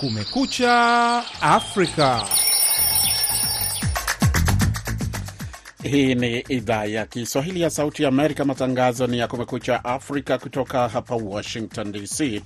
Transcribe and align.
Kumekucha 0.00 1.22
Afrika. 1.40 2.24
Hii 5.82 6.14
ni 6.14 6.38
idhaa 6.40 6.84
ya 6.84 7.06
Kiswahili 7.06 7.60
ya 7.60 7.70
Sauti 7.70 8.02
ya 8.02 8.08
Amerika. 8.08 8.44
Matangazo 8.44 9.06
ni 9.06 9.18
ya 9.18 9.28
Kumekucha 9.28 9.84
Afrika 9.84 10.38
kutoka 10.38 10.88
hapa 10.88 11.14
Washington 11.16 11.92
DC. 11.92 12.42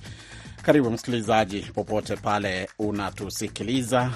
Karibu 0.61 0.91
msikilizaji, 0.91 1.59
popote 1.75 2.15
pale 2.15 2.69
unatusikiliza. 2.79 4.11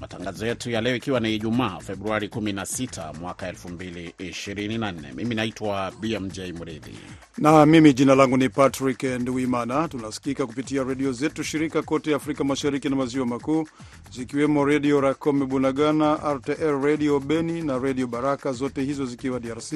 Matangazo 0.00 0.46
yetu 0.46 0.70
ya 0.70 0.80
leo 0.80 0.96
ikiwa 0.96 1.20
ni 1.20 1.34
Ijumaa, 1.34 1.78
Februari 1.80 2.28
16 2.28 3.14
mwaka 3.20 3.52
2024. 3.52 5.14
Mimi 5.14 5.34
naitwa 5.34 5.90
BMJ 6.00 6.38
Mridhi 6.38 6.94
na 7.38 7.66
mimi 7.66 7.92
jina 7.92 8.14
langu 8.14 8.36
ni 8.36 8.48
Patrick 8.48 9.02
Nduimana. 9.02 9.88
Tunasikika 9.88 10.46
kupitia 10.46 10.84
redio 10.84 11.12
zetu 11.12 11.44
shirika 11.44 11.82
kote 11.82 12.14
Afrika 12.14 12.44
Mashariki 12.44 12.88
na 12.88 12.96
Maziwa 12.96 13.26
Makuu, 13.26 13.66
zikiwemo 14.12 14.64
Redio 14.64 15.00
Racome 15.00 15.46
Bunagana, 15.46 16.14
RTL 16.34 16.82
Redio 16.84 17.20
Beni 17.20 17.62
na 17.62 17.78
Redio 17.78 18.06
Baraka, 18.06 18.52
zote 18.52 18.82
hizo 18.82 19.06
zikiwa 19.06 19.40
DRC, 19.40 19.72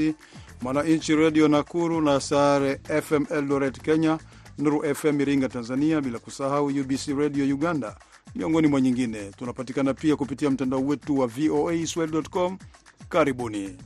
Mwananchi 0.62 1.16
Redio 1.16 1.48
Nakuru 1.48 2.00
na 2.00 2.20
Sare 2.20 2.80
FM 3.02 3.24
Eldoret 3.30 3.80
Kenya, 3.82 4.18
Nuru 4.58 4.94
FM 4.94 5.20
Iringa 5.20 5.48
Tanzania, 5.48 6.00
bila 6.00 6.18
kusahau 6.18 6.66
UBC 6.66 7.08
Radio 7.18 7.44
Uganda, 7.54 7.96
miongoni 8.34 8.68
mwa 8.68 8.80
nyingine. 8.80 9.30
Tunapatikana 9.38 9.94
pia 9.94 10.16
kupitia 10.16 10.50
mtandao 10.50 10.80
wetu 10.86 11.18
wa 11.18 11.26
VOA 11.26 11.86
Swahili.com. 11.86 12.58
Karibuni. 13.08 13.76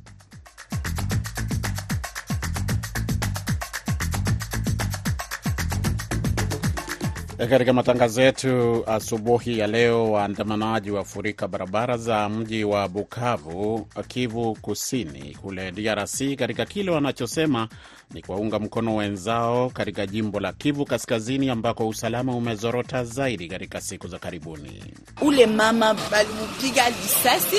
Katika 7.39 7.73
matangazo 7.73 8.23
yetu 8.23 8.85
asubuhi 8.87 9.59
ya 9.59 9.67
leo, 9.67 10.13
waandamanaji 10.13 10.91
wafurika 10.91 11.49
barabara 11.49 11.97
za 11.97 12.29
mji 12.29 12.65
wa 12.65 12.89
Bukavu, 12.89 13.89
Kivu 14.09 14.59
Kusini 14.63 15.35
kule 15.43 15.71
DRC, 15.73 16.37
katika 16.39 16.65
kile 16.67 16.91
wanachosema 16.91 17.69
ni 18.15 18.23
kuwaunga 18.23 18.59
mkono 18.59 18.97
wenzao 18.97 19.71
katika 19.71 20.07
jimbo 20.07 20.41
la 20.41 20.53
Kivu 20.53 20.85
Kaskazini 20.85 21.51
ambako 21.51 21.89
usalama 21.89 22.37
umezorota 22.37 23.05
zaidi 23.05 23.49
katika 23.49 23.81
siku 23.81 24.09
za 24.09 24.19
karibuni. 24.19 24.83
Ule 25.23 25.47
mama 25.47 25.95
balimupiga 26.11 26.89
risasi 26.89 27.57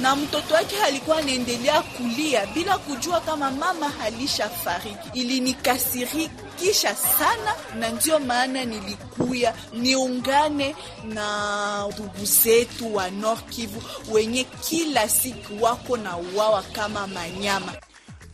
na 0.00 0.16
mtoto 0.16 0.54
wake 0.54 0.82
alikuwa 0.82 1.18
anaendelea 1.18 1.82
kulia 1.82 2.46
bila 2.46 2.78
kujua 2.78 3.20
kama 3.20 3.50
mama 3.50 3.88
halisha 3.88 4.48
fariki. 4.48 4.96
Ilinikasirikisha 5.14 6.94
sana, 6.94 7.54
na 7.78 7.88
ndio 7.88 8.18
maana 8.18 8.64
nilikuya 8.64 9.54
niungane 9.72 10.76
na 11.04 11.86
ndugu 11.94 12.24
zetu 12.24 12.94
wa 12.96 13.10
Nord 13.10 13.48
Kivu 13.50 13.82
wenye 14.12 14.44
kila 14.44 15.08
siku 15.08 15.62
wako 15.64 15.96
na 15.96 16.16
uwawa 16.16 16.62
kama 16.62 17.06
manyama. 17.06 17.72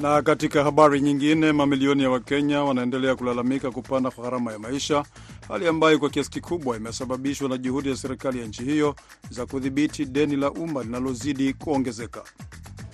Na 0.01 0.23
katika 0.23 0.65
habari 0.65 1.01
nyingine, 1.01 1.53
mamilioni 1.53 2.03
ya 2.03 2.11
Wakenya 2.11 2.63
wanaendelea 2.65 3.17
kulalamika 3.17 3.71
kupanda 3.71 4.11
kwa 4.11 4.25
gharama 4.25 4.53
ya 4.53 4.59
maisha, 4.59 5.05
hali 5.49 5.69
ambayo 5.69 5.99
kwa 5.99 6.11
kiasi 6.11 6.31
kikubwa 6.31 6.77
imesababishwa 6.77 7.49
na 7.49 7.59
juhudi 7.59 7.91
za 7.91 7.97
serikali 7.97 8.41
ya 8.41 8.47
nchi 8.47 8.63
hiyo 8.65 8.95
za 9.31 9.47
kudhibiti 9.47 10.05
deni 10.05 10.37
la 10.37 10.51
umma 10.51 10.83
linalozidi 10.83 11.53
kuongezeka. 11.53 12.23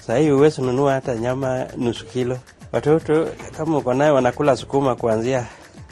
Saa 0.07 0.19
hii 0.19 0.31
huwezi 0.31 0.63
nunua 0.63 0.93
hata 0.93 1.17
nyama 1.17 1.67
nusu 1.77 2.07
kilo. 2.07 2.39
Watoto 2.73 3.29
kama 3.57 3.79
uko 3.79 3.95
naye 3.95 4.11
wanakula 4.11 4.57
sukuma 4.57 4.95
kuanzia 4.97 5.47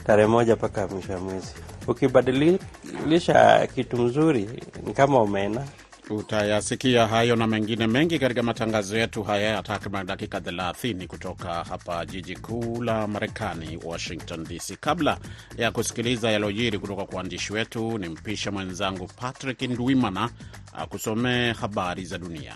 tarehe 0.06 0.28
moja 0.28 0.56
mpaka 0.56 0.86
mwisho 0.88 1.12
wa 1.12 1.20
mwezi. 1.20 1.54
Ukibadilisha 1.88 3.66
kitu 3.74 3.96
mzuri 3.98 4.48
ni 4.86 4.92
kama 4.92 5.22
umeena 5.22 5.64
Utayasikia 6.10 7.06
hayo 7.06 7.36
na 7.36 7.46
mengine 7.46 7.86
mengi 7.86 8.18
katika 8.18 8.42
matangazo 8.42 8.98
yetu 8.98 9.22
haya 9.22 9.48
ya 9.48 9.62
takriban 9.62 10.06
dakika 10.06 10.38
30 10.38 11.06
kutoka 11.06 11.64
hapa 11.64 12.06
jiji 12.06 12.36
kuu 12.36 12.82
la 12.82 13.06
Marekani, 13.06 13.78
Washington 13.84 14.44
DC. 14.44 14.76
Kabla 14.80 15.18
ya 15.56 15.70
kusikiliza 15.72 16.30
yalojiri 16.30 16.78
kutoka 16.78 17.04
kwa 17.04 17.16
waandishi 17.16 17.52
wetu, 17.52 17.98
ni 17.98 18.08
mpisha 18.08 18.50
mwenzangu 18.52 19.06
Patrick 19.16 19.62
Ndwimana 19.62 20.30
akusomee 20.72 21.52
habari 21.52 22.04
za 22.04 22.18
dunia. 22.18 22.54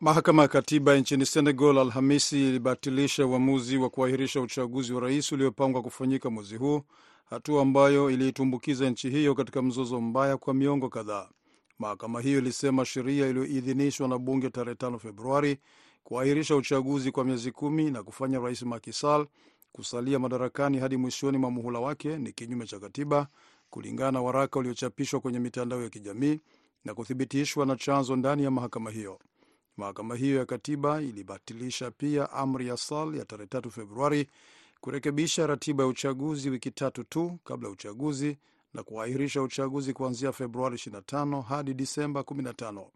Mahakama 0.00 0.42
ya 0.42 0.48
katiba 0.48 0.96
nchini 0.96 1.26
Senegal 1.26 1.78
Alhamisi 1.78 2.48
ilibatilisha 2.48 3.26
uamuzi 3.26 3.76
wa 3.76 3.90
kuahirisha 3.90 4.40
uchaguzi 4.40 4.92
wa 4.92 5.00
rais 5.00 5.32
uliopangwa 5.32 5.82
kufanyika 5.82 6.30
mwezi 6.30 6.56
huu, 6.56 6.82
hatua 7.24 7.62
ambayo 7.62 8.10
iliitumbukiza 8.10 8.90
nchi 8.90 9.10
hiyo 9.10 9.34
katika 9.34 9.62
mzozo 9.62 10.00
mbaya 10.00 10.36
kwa 10.36 10.54
miongo 10.54 10.88
kadhaa. 10.88 11.28
Mahakama 11.78 12.20
hiyo 12.20 12.38
ilisema 12.38 12.84
sheria 12.84 13.26
iliyoidhinishwa 13.28 14.08
na 14.08 14.18
bunge 14.18 14.50
tarehe 14.50 14.74
5 14.74 14.98
Februari 14.98 15.58
kuahirisha 16.04 16.56
uchaguzi 16.56 17.10
kwa 17.12 17.24
miezi 17.24 17.52
kumi 17.52 17.90
na 17.90 18.02
kufanya 18.02 18.38
rais 18.38 18.62
Macky 18.62 18.92
Sall 18.92 19.26
kusalia 19.72 20.18
madarakani 20.18 20.78
hadi 20.78 20.96
mwishoni 20.96 21.38
mwa 21.38 21.50
muhula 21.50 21.78
wake 21.80 22.16
ni 22.18 22.32
kinyume 22.32 22.66
cha 22.66 22.80
katiba, 22.80 23.28
kulingana 23.70 24.10
na 24.12 24.22
waraka 24.22 24.58
uliochapishwa 24.58 25.20
kwenye 25.20 25.38
mitandao 25.38 25.82
ya 25.82 25.88
kijamii 25.88 26.40
na 26.84 26.94
kuthibitishwa 26.94 27.66
na 27.66 27.76
chanzo 27.76 28.16
ndani 28.16 28.44
ya 28.44 28.50
mahakama 28.50 28.90
hiyo. 28.90 29.18
Mahakama 29.76 30.14
hiyo 30.16 30.36
ya 30.38 30.46
katiba 30.46 31.02
ilibatilisha 31.02 31.90
pia 31.90 32.30
amri 32.32 32.66
ya 32.68 32.76
Sall 32.76 33.16
ya 33.16 33.24
tarehe 33.24 33.48
3 33.48 33.70
Februari 33.70 34.26
kurekebisha 34.80 35.46
ratiba 35.46 35.82
ya 35.84 35.88
uchaguzi 35.88 36.50
wiki 36.50 36.70
tatu 36.70 37.04
tu 37.04 37.38
kabla 37.44 37.68
ya 37.68 37.72
uchaguzi 37.72 38.38
na 38.74 38.82
kuahirisha 38.82 39.42
uchaguzi 39.42 39.92
kuanzia 39.92 40.32
Februari 40.32 40.76
25 40.76 41.42
hadi 41.42 41.74
Disemba 41.74 42.20
15. 42.20 42.86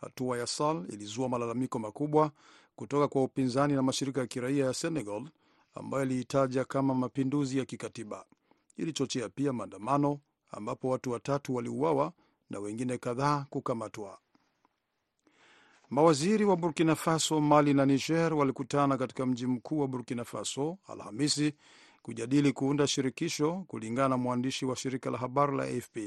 Hatua 0.00 0.38
ya 0.38 0.46
Sall 0.46 0.84
ilizua 0.88 1.28
malalamiko 1.28 1.78
makubwa 1.78 2.30
kutoka 2.76 3.08
kwa 3.08 3.22
upinzani 3.22 3.72
na 3.74 3.82
mashirika 3.82 4.20
ya 4.20 4.26
kiraia 4.26 4.66
ya 4.66 4.74
Senegal 4.74 5.28
ambayo 5.74 6.04
iliitaja 6.04 6.64
kama 6.64 6.94
mapinduzi 6.94 7.58
ya 7.58 7.64
kikatiba. 7.64 8.24
Ilichochea 8.76 9.28
pia 9.28 9.52
maandamano 9.52 10.18
ambapo 10.50 10.88
watu 10.88 11.10
watatu 11.10 11.54
waliuawa 11.54 12.12
na 12.50 12.58
wengine 12.60 12.98
kadhaa 12.98 13.46
kukamatwa. 13.50 14.18
Mawaziri 15.90 16.44
wa 16.44 16.56
Burkina 16.56 16.94
Faso, 16.96 17.40
Mali 17.40 17.74
na 17.74 17.86
Niger 17.86 18.34
walikutana 18.34 18.96
katika 18.96 19.26
mji 19.26 19.46
mkuu 19.46 19.78
wa 19.80 19.88
Burkina 19.88 20.24
Faso 20.24 20.78
Alhamisi 20.88 21.52
kujadili 22.02 22.52
kuunda 22.52 22.86
shirikisho, 22.86 23.64
kulingana 23.68 24.08
na 24.08 24.16
mwandishi 24.16 24.64
wa 24.66 24.76
shirika 24.76 25.10
la 25.10 25.18
habari 25.18 25.56
la 25.56 25.62
AFP. 25.64 25.98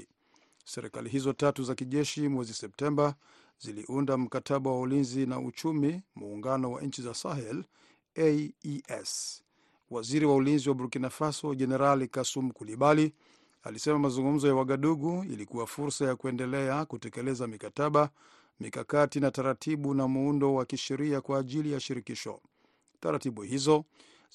Serikali 0.66 1.10
hizo 1.10 1.34
tatu 1.34 1.64
za 1.64 1.76
kijeshi 1.76 2.28
mwezi 2.28 2.54
Septemba 2.54 3.16
ziliunda 3.60 4.18
mkataba 4.18 4.70
wa 4.72 4.80
ulinzi 4.80 5.26
na 5.26 5.40
uchumi, 5.40 6.02
muungano 6.16 6.72
wa 6.72 6.82
nchi 6.82 7.02
za 7.02 7.14
Sahel 7.14 7.64
AES. 8.18 9.44
Waziri 9.90 10.26
wa 10.26 10.36
ulinzi 10.36 10.70
wa 10.70 10.76
Burkina 10.76 11.10
Faso 11.10 11.56
Jenerali 11.56 12.08
Kasum 12.08 12.52
Kulibali 12.52 13.14
alisema 13.64 14.00
mazungumzo 14.00 14.48
ya 14.48 14.56
Wagadugu 14.56 15.24
ilikuwa 15.24 15.68
fursa 15.68 16.06
ya 16.06 16.16
kuendelea 16.16 16.86
kutekeleza 16.86 17.48
mikataba 17.48 18.10
mikakati 18.60 19.20
na 19.20 19.32
taratibu 19.32 19.94
na 19.94 20.08
muundo 20.08 20.54
wa 20.54 20.66
kisheria 20.66 21.22
kwa 21.22 21.40
ajili 21.40 21.72
ya 21.72 21.80
shirikisho. 21.80 22.40
Taratibu 23.00 23.42
hizo 23.42 23.86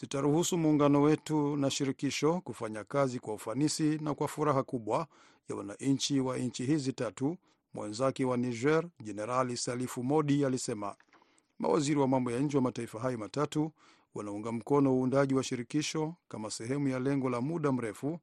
zitaruhusu 0.01 0.59
muungano 0.59 1.03
wetu 1.03 1.57
na 1.57 1.71
shirikisho 1.71 2.41
kufanya 2.41 2.85
kazi 2.85 3.19
kwa 3.21 3.35
ufanisi 3.35 3.99
na 3.99 4.15
kwa 4.15 4.29
furaha 4.29 4.63
kubwa 4.63 5.07
ya 5.49 5.57
wananchi 5.57 6.21
wa 6.21 6.39
nchi 6.39 6.65
hizi 6.65 6.93
tatu, 6.93 7.37
mwenzake 7.75 8.25
wa 8.25 8.37
Niger 8.37 8.85
Jenerali 9.01 9.57
Salifu 9.57 10.03
Modi 10.05 10.45
alisema. 10.45 10.97
Mawaziri 11.59 12.01
wa 12.01 12.09
mambo 12.09 12.31
ya 12.31 12.39
nje 12.41 12.57
wa 12.57 12.63
mataifa 12.63 13.01
hayo 13.01 13.19
matatu 13.19 13.73
wanaunga 14.15 14.53
mkono 14.53 14.95
uundaji 14.97 15.35
wa 15.35 15.43
shirikisho 15.43 16.15
kama 16.29 16.51
sehemu 16.51 16.89
ya 16.89 16.99
lengo 16.99 17.31
la 17.31 17.41
muda 17.41 17.73
mrefu 17.73 18.19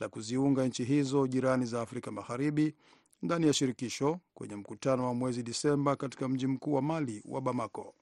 la 0.00 0.08
kuziunga 0.08 0.66
nchi 0.66 0.84
hizo 0.84 1.26
jirani 1.26 1.66
za 1.66 1.80
Afrika 1.82 2.10
Magharibi 2.10 2.74
ndani 3.22 3.46
ya 3.46 3.52
shirikisho 3.52 4.18
kwenye 4.34 4.56
mkutano 4.56 5.06
wa 5.06 5.14
mwezi 5.14 5.42
Disemba 5.42 5.96
katika 5.96 6.28
mji 6.28 6.46
mkuu 6.46 6.72
wa 6.72 6.82
Mali 6.82 7.22
wa 7.28 7.40
Bamako. 7.40 7.94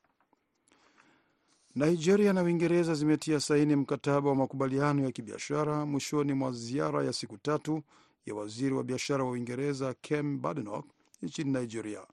Nigeria 1.75 2.33
na 2.33 2.43
Uingereza 2.43 2.95
zimetia 2.95 3.41
saini 3.41 3.77
mkataba 3.77 4.29
wa 4.31 4.35
makubaliano 4.37 5.05
ya 5.05 5.13
kibiashara 5.13 5.87
mwishoni 5.87 6.33
mwa 6.33 6.53
ziara 6.53 7.05
ya 7.05 7.13
siku 7.13 7.39
tatu 7.39 7.83
ya 8.27 8.35
waziri 8.35 8.75
wa 8.75 8.85
biashara 8.85 9.25
wa 9.25 9.31
Uingereza 9.31 9.95
Kem 10.01 10.41
Badenoch 10.41 10.85
nchini 11.23 11.51
Nigeria. 11.53 12.07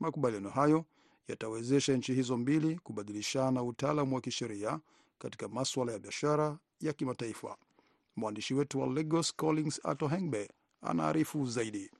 Makubaliano 0.00 0.50
hayo 0.50 0.84
yatawezesha 1.28 1.92
nchi 1.96 2.14
hizo 2.14 2.36
mbili 2.36 2.78
kubadilishana 2.78 3.62
utaalamu 3.62 4.14
wa 4.14 4.20
kisheria 4.20 4.80
katika 5.18 5.48
maswala 5.48 5.92
ya 5.92 5.98
biashara 5.98 6.58
ya 6.80 6.92
kimataifa. 6.92 7.56
Mwandishi 8.16 8.54
wetu 8.54 8.80
wa 8.80 8.86
Lagos 8.86 9.34
Collins 9.36 9.80
Atohengbe 9.84 10.50
anaarifu 10.82 11.46
zaidi. 11.46 11.90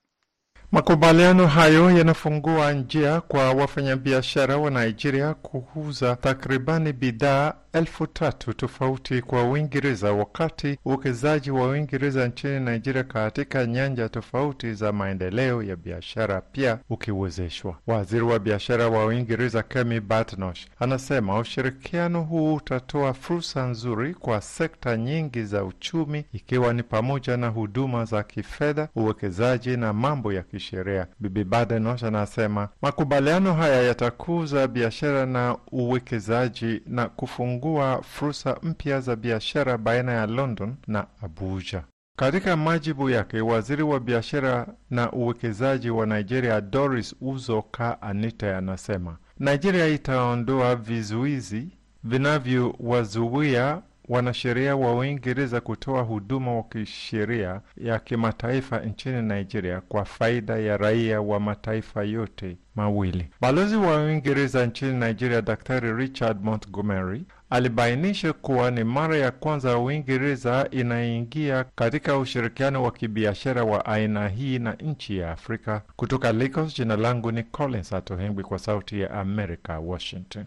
Makubaliano 0.73 1.47
hayo 1.47 1.91
yanafungua 1.99 2.73
njia 2.73 3.21
kwa 3.21 3.53
wafanyabiashara 3.53 4.57
wa 4.57 4.71
Nigeria 4.71 5.35
kuuza 5.35 6.17
takribani 6.17 6.93
bidhaa 6.93 7.55
elfu 7.73 8.07
tatu 8.07 8.53
tofauti 8.53 9.23
kwa 9.23 9.45
Uingereza, 9.45 10.13
wakati 10.13 10.79
uwekezaji 10.85 11.51
wa 11.51 11.69
Uingereza 11.69 12.29
nchini 12.29 12.61
Nigeria 12.61 13.05
katika 13.05 13.67
nyanja 13.67 14.09
tofauti 14.09 14.75
za 14.75 14.93
maendeleo 14.93 15.63
ya 15.63 15.77
biashara 15.77 16.41
pia 16.41 16.79
ukiwezeshwa. 16.91 17.77
Waziri 17.87 18.23
wa 18.25 18.39
biashara 18.39 18.89
wa 18.89 19.07
Uingereza 19.07 19.63
Kemi 19.63 20.01
Badenoch 20.01 20.59
anasema 20.81 21.39
ushirikiano 21.39 22.23
huu 22.23 22.55
utatoa 22.55 23.15
fursa 23.15 23.67
nzuri 23.67 24.15
kwa 24.15 24.41
sekta 24.41 24.97
nyingi 24.97 25.45
za 25.45 25.65
uchumi, 25.65 26.25
ikiwa 26.33 26.73
ni 26.73 26.83
pamoja 26.83 27.37
na 27.37 27.49
huduma 27.49 28.05
za 28.05 28.23
kifedha, 28.23 28.89
uwekezaji 28.97 29.77
na 29.77 29.93
mambo 29.93 30.33
ya 30.33 30.40
kisheria. 30.43 31.07
Bibi 31.21 31.45
Badenoch 31.45 32.03
anasema 32.03 32.69
makubaliano 32.83 33.55
haya 33.55 33.83
yatakuza 33.83 34.69
biashara 34.69 35.27
na 35.27 35.57
uwekezaji 35.73 36.83
na 36.87 37.09
kufungua 37.09 38.03
fursa 38.03 38.57
mpya 38.63 39.01
za 39.01 39.17
biashara 39.17 39.79
baina 39.79 40.13
ya 40.13 40.27
London 40.27 40.75
na 40.87 41.07
Abuja. 41.23 41.83
Katika 42.19 42.57
majibu 42.57 43.11
yake, 43.11 43.41
waziri 43.41 43.83
wa 43.83 44.01
biashara 44.01 44.67
na 44.91 45.13
uwekezaji 45.13 45.91
wa 45.91 46.07
Nigeria 46.07 46.61
Doris 46.61 47.15
Uzoka 47.21 48.03
Anita 48.03 48.59
anasema 48.59 49.17
Nigeria 49.39 49.87
itaondoa 49.87 50.77
vizuizi 50.77 51.69
vinavyowazuia 52.05 53.83
wanasheria 54.11 54.77
wa 54.77 54.95
Uingereza 54.95 55.61
kutoa 55.61 56.03
huduma 56.03 56.55
wa 56.57 56.63
kisheria 56.63 57.61
ya 57.77 57.99
kimataifa 57.99 58.79
nchini 58.81 59.23
Nigeria 59.23 59.81
kwa 59.81 60.05
faida 60.05 60.57
ya 60.59 60.77
raia 60.77 61.21
wa 61.21 61.41
mataifa 61.41 62.03
yote 62.05 62.57
mawili. 62.75 63.29
Balozi 63.41 63.77
wa 63.77 64.05
Uingereza 64.05 64.67
nchini 64.67 64.93
Nigeria, 64.93 65.43
Daktari 65.43 65.93
Richard 65.93 66.45
Montgomery 66.45 67.25
alibainisha 67.51 68.33
kuwa 68.33 68.71
ni 68.71 68.85
mara 68.85 69.17
ya 69.17 69.31
kwanza 69.31 69.79
Uingereza 69.79 70.69
inaingia 70.71 71.65
katika 71.75 72.19
ushirikiano 72.19 72.83
wa 72.83 72.91
kibiashara 72.93 73.65
wa 73.65 73.87
aina 73.87 74.29
hii 74.29 74.59
na 74.59 74.73
nchi 74.75 75.19
ya 75.19 75.31
Afrika. 75.33 75.83
Kutoka 75.97 76.33
Lagos, 76.33 76.77
jina 76.77 76.97
langu 76.97 77.33
ni 77.33 77.43
Collins 77.43 77.93
Atohengwi 77.93 78.45
kwa 78.45 78.59
Sauti 78.59 79.01
ya 79.01 79.11
Amerika, 79.11 79.79
Washington. 79.79 80.45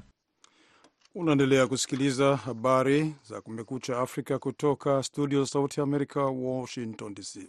Unaendelea 1.15 1.67
kusikiliza 1.67 2.35
habari 2.35 3.15
za 3.29 3.41
Kumekucha 3.41 3.99
Afrika 3.99 4.39
kutoka 4.39 5.03
studio 5.03 5.39
za 5.43 5.49
Sauti 5.49 5.79
ya 5.79 5.83
Amerika, 5.83 6.25
Washington 6.25 7.13
DC. 7.13 7.47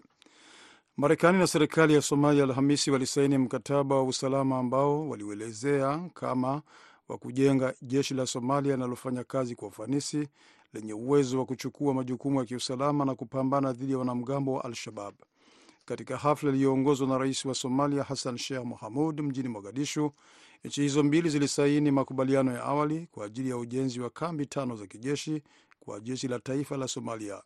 Marekani 0.96 1.38
na 1.38 1.46
serikali 1.46 1.94
ya 1.94 2.02
Somalia 2.02 2.44
Alhamisi 2.44 2.90
walisaini 2.90 3.38
mkataba 3.38 3.94
wa 3.94 4.02
usalama 4.04 4.58
ambao 4.58 5.08
waliuelezea 5.08 6.10
kama 6.14 6.62
wa 7.08 7.18
kujenga 7.18 7.74
jeshi 7.82 8.14
la 8.14 8.26
Somalia 8.26 8.74
linalofanya 8.74 9.24
kazi 9.24 9.54
kwa 9.54 9.68
ufanisi, 9.68 10.28
lenye 10.74 10.92
uwezo 10.92 11.38
wa 11.38 11.44
kuchukua 11.44 11.94
majukumu 11.94 12.38
ya 12.38 12.44
kiusalama 12.44 13.04
na 13.04 13.14
kupambana 13.14 13.72
dhidi 13.72 13.92
ya 13.92 13.98
wanamgambo 13.98 14.52
wa 14.52 14.64
Al-Shabab. 14.64 15.14
Katika 15.84 16.16
hafla 16.16 16.50
iliyoongozwa 16.50 17.08
na 17.08 17.18
rais 17.18 17.44
wa 17.44 17.54
Somalia 17.54 18.02
Hassan 18.02 18.38
Sheikh 18.38 18.64
Mohamud 18.64 19.20
mjini 19.20 19.48
Mogadishu, 19.48 20.12
nchi 20.64 20.82
hizo 20.82 21.02
mbili 21.02 21.30
zilisaini 21.30 21.90
makubaliano 21.90 22.52
ya 22.52 22.62
awali 22.64 23.06
kwa 23.12 23.26
ajili 23.26 23.48
ya 23.50 23.56
ujenzi 23.56 24.00
wa 24.00 24.10
kambi 24.10 24.46
tano 24.46 24.76
za 24.76 24.86
kijeshi 24.86 25.42
kwa 25.80 26.00
jeshi 26.00 26.28
la 26.28 26.38
taifa 26.38 26.76
la 26.76 26.88
Somalia. 26.88 27.42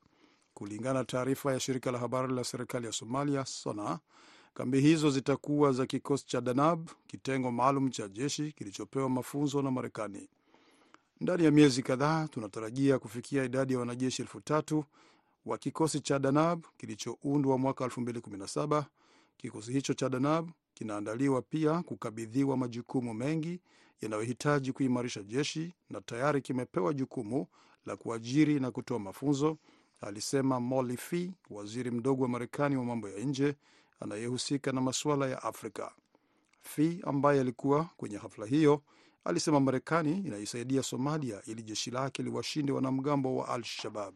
Kulingana 0.54 0.98
na 0.98 1.04
taarifa 1.04 1.52
ya 1.52 1.60
shirika 1.60 1.90
la 1.92 1.98
habari 1.98 2.32
la 2.34 2.44
serikali 2.44 2.86
ya 2.86 2.92
Somalia, 2.92 3.44
SONA, 3.44 3.98
kambi 4.54 4.80
hizo 4.80 5.10
zitakuwa 5.10 5.72
za 5.72 5.86
kikosi 5.86 6.26
cha 6.26 6.40
Danab, 6.40 6.88
kitengo 7.06 7.50
maalum 7.52 7.90
cha 7.90 8.08
jeshi 8.08 8.52
kilichopewa 8.52 9.08
mafunzo 9.08 9.62
na 9.62 9.70
Marekani. 9.70 10.28
Ndani 11.20 11.44
ya 11.44 11.50
miezi 11.50 11.82
kadhaa 11.82 12.28
tunatarajia 12.28 12.98
kufikia 12.98 13.44
idadi 13.44 13.72
ya 13.72 13.78
wanajeshi 13.78 14.22
elfu 14.22 14.40
tatu 14.40 14.84
wa 15.46 15.58
kikosi 15.58 16.00
cha 16.00 16.18
Danab 16.18 16.64
kilichoundwa 16.76 17.58
mwaka 17.58 17.84
2017. 17.86 18.84
Kikosi 19.36 19.72
hicho 19.72 19.94
cha 19.94 20.08
Danab 20.08 20.50
kinaandaliwa 20.78 21.42
pia 21.42 21.82
kukabidhiwa 21.82 22.56
majukumu 22.56 23.14
mengi 23.14 23.60
yanayohitaji 24.00 24.72
kuimarisha 24.72 25.22
jeshi 25.22 25.74
na 25.90 26.00
tayari 26.00 26.42
kimepewa 26.42 26.94
jukumu 26.94 27.46
la 27.86 27.96
kuajiri 27.96 28.60
na 28.60 28.70
kutoa 28.70 28.98
mafunzo, 28.98 29.58
alisema 30.00 30.60
Molly 30.60 30.96
Fee, 30.96 31.30
waziri 31.50 31.90
mdogo 31.90 32.22
wa 32.22 32.28
Marekani 32.28 32.76
wa 32.76 32.84
mambo 32.84 33.08
ya 33.08 33.18
nje 33.24 33.54
anayehusika 34.00 34.72
na 34.72 34.80
masuala 34.80 35.28
ya 35.28 35.42
Afrika. 35.42 35.92
Fee 36.60 37.00
ambaye 37.04 37.40
alikuwa 37.40 37.84
kwenye 37.96 38.16
hafla 38.16 38.46
hiyo 38.46 38.82
alisema 39.24 39.60
Marekani 39.60 40.12
inaisaidia 40.18 40.82
Somalia 40.82 41.42
ili 41.46 41.62
jeshi 41.62 41.90
lake 41.90 42.22
liwashinde 42.22 42.72
wanamgambo 42.72 43.36
wa 43.36 43.48
Al-Shabab. 43.48 44.14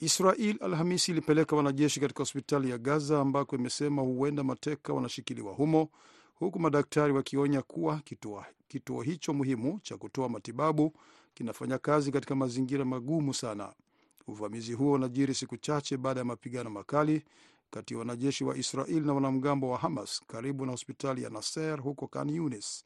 Israel 0.00 0.56
Alhamisi 0.60 1.10
ilipeleka 1.12 1.56
wanajeshi 1.56 2.00
katika 2.00 2.18
hospitali 2.18 2.70
ya 2.70 2.78
Gaza 2.78 3.20
ambako 3.20 3.56
imesema 3.56 4.02
huenda 4.02 4.44
mateka 4.44 4.92
wanashikiliwa 4.92 5.52
humo, 5.52 5.88
huku 6.34 6.58
madaktari 6.58 7.12
wakionya 7.12 7.62
kuwa 7.62 7.98
kituo, 7.98 8.44
kituo 8.68 9.02
hicho 9.02 9.32
muhimu 9.34 9.80
cha 9.82 9.96
kutoa 9.96 10.28
matibabu 10.28 10.92
kinafanya 11.34 11.78
kazi 11.78 12.12
katika 12.12 12.34
mazingira 12.34 12.84
magumu 12.84 13.34
sana. 13.34 13.72
Uvamizi 14.28 14.72
huo 14.72 14.92
unajiri 14.92 15.34
siku 15.34 15.56
chache 15.56 15.96
baada 15.96 16.20
ya 16.20 16.24
mapigano 16.24 16.70
makali 16.70 17.22
kati 17.70 17.94
ya 17.94 17.98
wanajeshi 17.98 18.44
wa 18.44 18.56
Israel 18.56 19.02
na 19.02 19.12
wanamgambo 19.14 19.70
wa 19.70 19.78
Hamas 19.78 20.22
karibu 20.26 20.66
na 20.66 20.72
hospitali 20.72 21.22
ya 21.22 21.30
Nasser 21.30 21.80
huko 21.80 22.06
Khan 22.06 22.30
Yunis, 22.30 22.84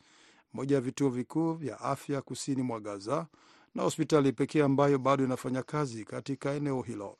moja 0.53 0.75
ya 0.75 0.81
vituo 0.81 1.09
vikuu 1.11 1.53
vya 1.53 1.81
afya 1.81 2.23
kusini 2.23 2.63
mwa 2.63 2.81
Gaza 2.81 3.27
na 3.75 3.83
hospitali 3.83 4.33
pekee 4.33 4.63
ambayo 4.63 4.99
bado 4.99 5.25
inafanya 5.25 5.63
kazi 5.63 6.05
katika 6.05 6.53
eneo 6.55 6.83
hilo. 6.83 7.17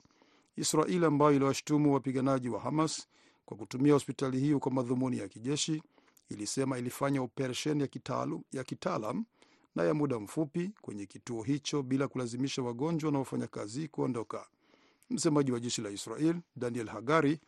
Israel 0.57 1.05
ambayo 1.05 1.33
iliwashutumu 1.37 1.95
wapiganaji 1.95 2.49
wa 2.49 2.61
Hamas 2.61 3.07
kwa 3.45 3.57
kutumia 3.57 3.93
hospitali 3.93 4.41
hiyo 4.41 4.59
kwa 4.59 4.73
madhumuni 4.73 5.19
ya 5.19 5.29
kijeshi, 5.29 5.83
ilisema 6.29 6.79
ilifanya 6.79 7.23
operesheni 7.23 7.89
ya 8.53 8.65
kitaalam 8.65 9.25
na 9.75 9.83
ya 9.85 9.95
muda 9.95 10.19
mfupi 10.19 10.71
kwenye 10.81 11.07
kituo 11.07 11.43
hicho 11.43 11.83
bila 11.83 12.09
kulazimisha 12.09 12.63
wagonjwa 12.63 13.13
na 13.13 13.19
wafanyakazi 13.19 13.89
kuondoka. 13.89 14.47
Msemaji 15.11 15.53
wa 15.53 15.61
jeshi 15.61 15.83
la 15.83 15.91
Israel 15.91 16.37
Daniel 16.57 16.87
Hagari 16.89 17.41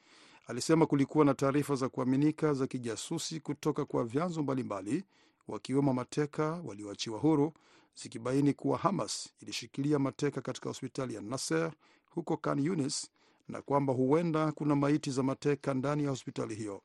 alisema 0.47 0.87
kulikuwa 0.87 1.25
na 1.25 1.35
taarifa 1.35 1.75
za 1.75 1.89
kuaminika 1.89 2.55
za 2.55 2.67
kijasusi 2.67 3.41
kutoka 3.41 3.85
kwa 3.85 4.05
vyanzo 4.05 4.43
mbalimbali, 4.43 5.05
wakiwemo 5.49 5.93
mateka 5.93 6.61
walioachiwa 6.65 7.19
huru 7.19 7.53
zikibaini 7.95 8.53
kuwa 8.55 8.79
Hamas 8.79 9.29
ilishikilia 9.41 9.99
mateka 9.99 10.41
katika 10.41 10.69
hospitali 10.69 11.15
ya 11.15 11.21
Nasser 11.21 11.73
huko 12.11 12.37
Khan 12.37 12.59
Yunis 12.59 13.11
na 13.49 13.63
kwamba 13.63 13.93
huenda 13.93 14.53
kuna 14.53 14.77
maiti 14.77 15.11
za 15.11 15.23
mateka 15.23 15.75
ndani 15.75 16.05
ya 16.05 16.11
hospitali 16.11 16.55
hiyo. 16.55 16.83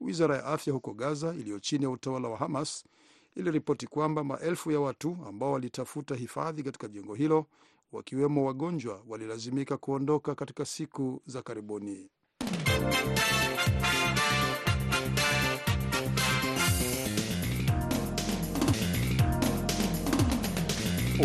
Wizara 0.00 0.36
ya 0.36 0.44
afya 0.44 0.72
huko 0.72 0.94
Gaza 0.94 1.34
iliyo 1.34 1.58
chini 1.60 1.84
ya 1.84 1.90
utawala 1.90 2.28
wa 2.28 2.36
Hamas 2.36 2.84
iliripoti 3.36 3.86
kwamba 3.86 4.24
maelfu 4.24 4.70
ya 4.70 4.80
watu 4.80 5.16
ambao 5.28 5.52
walitafuta 5.52 6.14
hifadhi 6.14 6.62
katika 6.62 6.88
jengo 6.88 7.14
hilo, 7.14 7.46
wakiwemo 7.92 8.44
wagonjwa, 8.46 9.02
walilazimika 9.08 9.76
kuondoka 9.76 10.34
katika 10.34 10.64
siku 10.64 11.22
za 11.26 11.42
karibuni. 11.42 12.10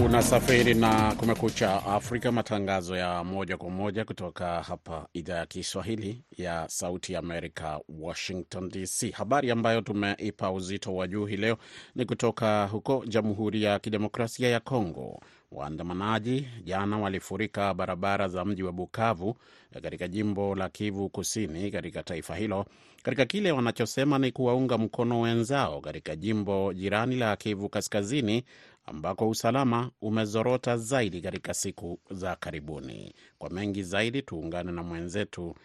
Unasafiri 0.01 0.73
na 0.73 1.15
Kumekucha 1.15 1.85
Afrika, 1.85 2.31
matangazo 2.31 2.95
ya 2.97 3.23
moja 3.23 3.57
kwa 3.57 3.69
moja 3.69 4.05
kutoka 4.05 4.63
hapa 4.63 5.07
idhaa 5.13 5.37
ya 5.37 5.45
Kiswahili 5.45 6.23
ya 6.37 6.65
Sauti 6.69 7.13
ya 7.13 7.19
Amerika, 7.19 7.79
Washington 7.99 8.69
DC. 8.69 9.11
Habari 9.11 9.51
ambayo 9.51 9.81
tumeipa 9.81 10.51
uzito 10.51 10.95
wa 10.95 11.07
juu 11.07 11.25
hii 11.25 11.37
leo 11.37 11.57
ni 11.95 12.05
kutoka 12.05 12.65
huko 12.67 13.03
Jamhuri 13.07 13.63
ya 13.63 13.79
Kidemokrasia 13.79 14.49
ya 14.49 14.59
Kongo. 14.59 15.19
Waandamanaji 15.51 16.47
jana 16.63 16.97
walifurika 16.97 17.73
barabara 17.73 18.27
za 18.27 18.45
mji 18.45 18.63
wa 18.63 18.71
Bukavu 18.71 19.35
katika 19.83 20.07
jimbo 20.07 20.55
la 20.55 20.69
Kivu 20.69 21.09
Kusini 21.09 21.71
katika 21.71 22.03
taifa 22.03 22.35
hilo 22.35 22.65
katika 23.03 23.25
kile 23.25 23.51
wanachosema 23.51 24.19
ni 24.19 24.31
kuwaunga 24.31 24.77
mkono 24.77 25.21
wenzao 25.21 25.81
katika 25.81 26.15
jimbo 26.15 26.73
jirani 26.73 27.15
la 27.15 27.35
Kivu 27.35 27.69
Kaskazini 27.69 28.43
ambako 28.85 29.29
usalama 29.29 29.91
umezorota 30.01 30.77
zaidi 30.77 31.21
katika 31.21 31.53
siku 31.53 31.99
za 32.11 32.35
karibuni. 32.35 33.15
Kwa 33.37 33.49
mengi 33.49 33.83
zaidi, 33.83 34.21
tuungane 34.21 34.71
na 34.71 34.83
mwenzetu 34.83 35.55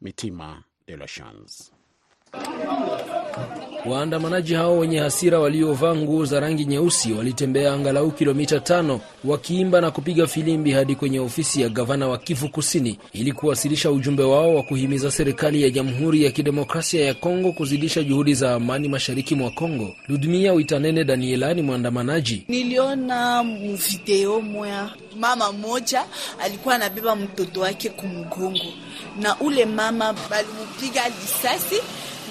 Mitima 0.00 0.62
De 0.86 0.96
Lochans. 0.96 1.72
Waandamanaji 3.86 4.54
hao 4.54 4.78
wenye 4.78 4.98
hasira 4.98 5.38
waliovaa 5.38 5.94
nguo 5.94 6.24
za 6.24 6.40
rangi 6.40 6.64
nyeusi 6.64 7.12
walitembea 7.12 7.72
angalau 7.72 8.10
kilomita 8.10 8.60
tano 8.60 9.00
wakiimba 9.24 9.80
na 9.80 9.90
kupiga 9.90 10.26
filimbi 10.26 10.70
hadi 10.72 10.94
kwenye 10.94 11.20
ofisi 11.20 11.62
ya 11.62 11.68
gavana 11.68 12.08
wa 12.08 12.18
Kivu 12.18 12.48
Kusini 12.48 12.98
ili 13.12 13.32
kuwasilisha 13.32 13.90
ujumbe 13.90 14.22
wao 14.22 14.54
wa 14.54 14.62
kuhimiza 14.62 15.10
serikali 15.10 15.62
ya 15.62 15.70
Jamhuri 15.70 16.24
ya 16.24 16.30
Kidemokrasia 16.30 17.04
ya 17.04 17.14
Kongo 17.14 17.52
kuzidisha 17.52 18.02
juhudi 18.02 18.34
za 18.34 18.54
amani 18.54 18.88
mashariki 18.88 19.34
mwa 19.34 19.50
Kongo. 19.50 19.94
Ludmia 20.08 20.52
Witanene 20.52 21.04
Daniela 21.04 21.54
ni 21.54 21.62
mwandamanaji. 21.62 22.44
Niliona 22.48 23.44
video 23.90 24.40
moya 24.40 24.90
mama 25.16 25.52
moja 25.52 26.04
alikuwa 26.40 26.74
anabeba 26.74 27.16
mtoto 27.16 27.60
wake 27.60 27.88
kumgongo, 27.88 28.64
na 29.20 29.36
ule 29.40 29.64
mama 29.64 30.14
balimupiga 30.30 31.02
risasi 31.08 31.76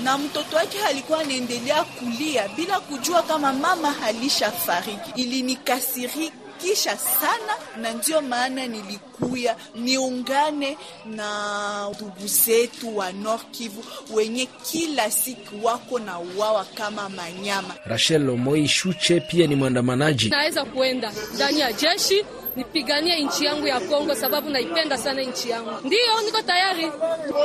na 0.04 0.18
mtoto 0.18 0.56
wake 0.56 0.78
alikuwa 0.86 1.20
anaendelea 1.20 1.84
kulia 1.84 2.48
bila 2.48 2.80
kujua 2.80 3.24
kama 3.24 3.54
mama 3.54 3.92
halisha 3.92 4.52
fariki. 4.52 5.12
Ilinikasirikisha 5.22 6.98
sana, 6.98 7.54
na 7.82 7.92
ndio 7.94 8.22
maana 8.22 8.68
nilikuya 8.68 9.56
niungane 9.76 10.78
na 11.06 11.90
ndugu 11.96 12.28
zetu 12.28 12.98
wa 12.98 13.12
Nord 13.12 13.42
Kivu 13.52 13.84
wenye 14.14 14.46
kila 14.46 15.12
siku 15.12 15.66
wako 15.66 16.00
na 16.00 16.20
uwawa 16.20 16.66
kama 16.66 17.10
manyama. 17.10 17.76
Rachel 17.86 18.22
Lomoi 18.24 18.68
Shuche 18.68 19.20
pia 19.20 19.48
ni 19.48 19.56
mwandamanaji. 19.56 20.30
Naweza 20.30 20.66
kuenda 20.66 21.12
ndani 21.36 21.60
ya 21.60 21.74
jeshi 21.74 22.26
nipiganie 22.58 23.20
nchi 23.24 23.46
yangu 23.46 23.68
ya 23.68 23.80
Kongo 23.80 24.16
sababu 24.16 24.50
naipenda 24.50 24.98
sana 24.98 25.22
nchi 25.22 25.50
yangu. 25.50 25.72
Ndiyo, 25.84 26.22
niko 26.26 26.42
tayari. 26.42 26.92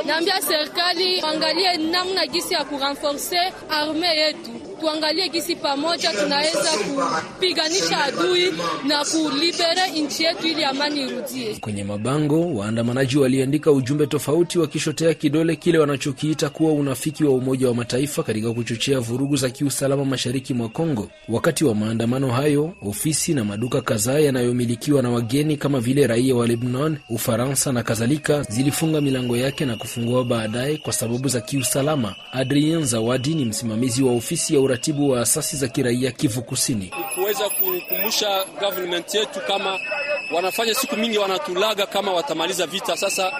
Naambia 0.05 0.41
serikali 0.41 1.21
angalie 1.21 1.77
namna 1.77 2.27
gisi 2.27 2.53
ya 2.53 2.63
kurenforce 2.65 3.53
arme 3.69 4.07
yetu, 4.07 4.51
tuangalie 4.83 5.29
gisi 5.29 5.55
pamoja 5.55 6.11
tunaweza 6.11 6.69
kupiganisha 7.33 8.03
adui 8.03 8.53
na 8.87 9.05
kulibere 9.05 9.91
nchi 10.03 10.23
yetu 10.23 10.47
ili 10.47 10.63
amani 10.63 11.01
irudie. 11.01 11.55
Kwenye 11.59 11.83
mabango, 11.83 12.53
waandamanaji 12.55 13.17
waliandika 13.17 13.71
ujumbe 13.71 14.07
tofauti 14.07 14.59
wakishotea 14.59 15.13
kidole 15.13 15.55
kile 15.55 15.77
wanachokiita 15.77 16.49
kuwa 16.49 16.71
unafiki 16.73 17.23
wa 17.23 17.31
Umoja 17.33 17.67
wa 17.67 17.73
Mataifa 17.75 18.23
katika 18.23 18.53
kuchochea 18.53 18.99
vurugu 18.99 19.35
za 19.35 19.49
kiusalama 19.49 20.05
mashariki 20.05 20.53
mwa 20.53 20.69
Kongo. 20.69 21.09
Wakati 21.29 21.65
wa 21.65 21.75
maandamano 21.75 22.31
hayo, 22.31 22.73
ofisi 22.81 23.33
na 23.33 23.43
maduka 23.43 23.81
kadhaa 23.81 24.19
yanayomilikiwa 24.19 25.01
na 25.01 25.09
wageni 25.09 25.57
kama 25.57 25.79
vile 25.79 26.07
raia 26.07 26.35
wa 26.35 26.47
Lebanon, 26.47 26.97
Ufaransa 27.09 27.71
na 27.71 27.83
kadhalika 27.83 28.41
zilifunga 28.43 29.01
milango 29.01 29.37
yake 29.37 29.65
na 29.65 29.75
kufungua 29.75 30.23
baadaye 30.23 30.77
kwa 30.77 30.93
sababu 30.93 31.27
za 31.27 31.41
kiusalama. 31.41 32.15
Adrien 32.31 32.85
Zawadi 32.85 33.35
ni 33.35 33.45
msimamizi 33.45 34.03
wa 34.03 34.11
ofisi 34.13 34.53
ya 34.55 34.59
uratibu 34.73 35.09
wa 35.09 35.21
asasi 35.21 35.57
za 35.57 35.67
kiraia 35.67 36.11
Kivu 36.11 36.41
Kusini. 36.41 36.91
kuweza 37.15 37.49
kukumbusha 37.49 38.45
government 38.59 39.13
yetu 39.13 39.39
kama 39.47 39.79
wanafanya 40.35 40.73
siku 40.73 40.97
mingi 40.97 41.17
wanatulaga 41.17 41.85
kama 41.85 42.13
watamaliza 42.13 42.67
vita. 42.67 42.97
Sasa 42.97 43.31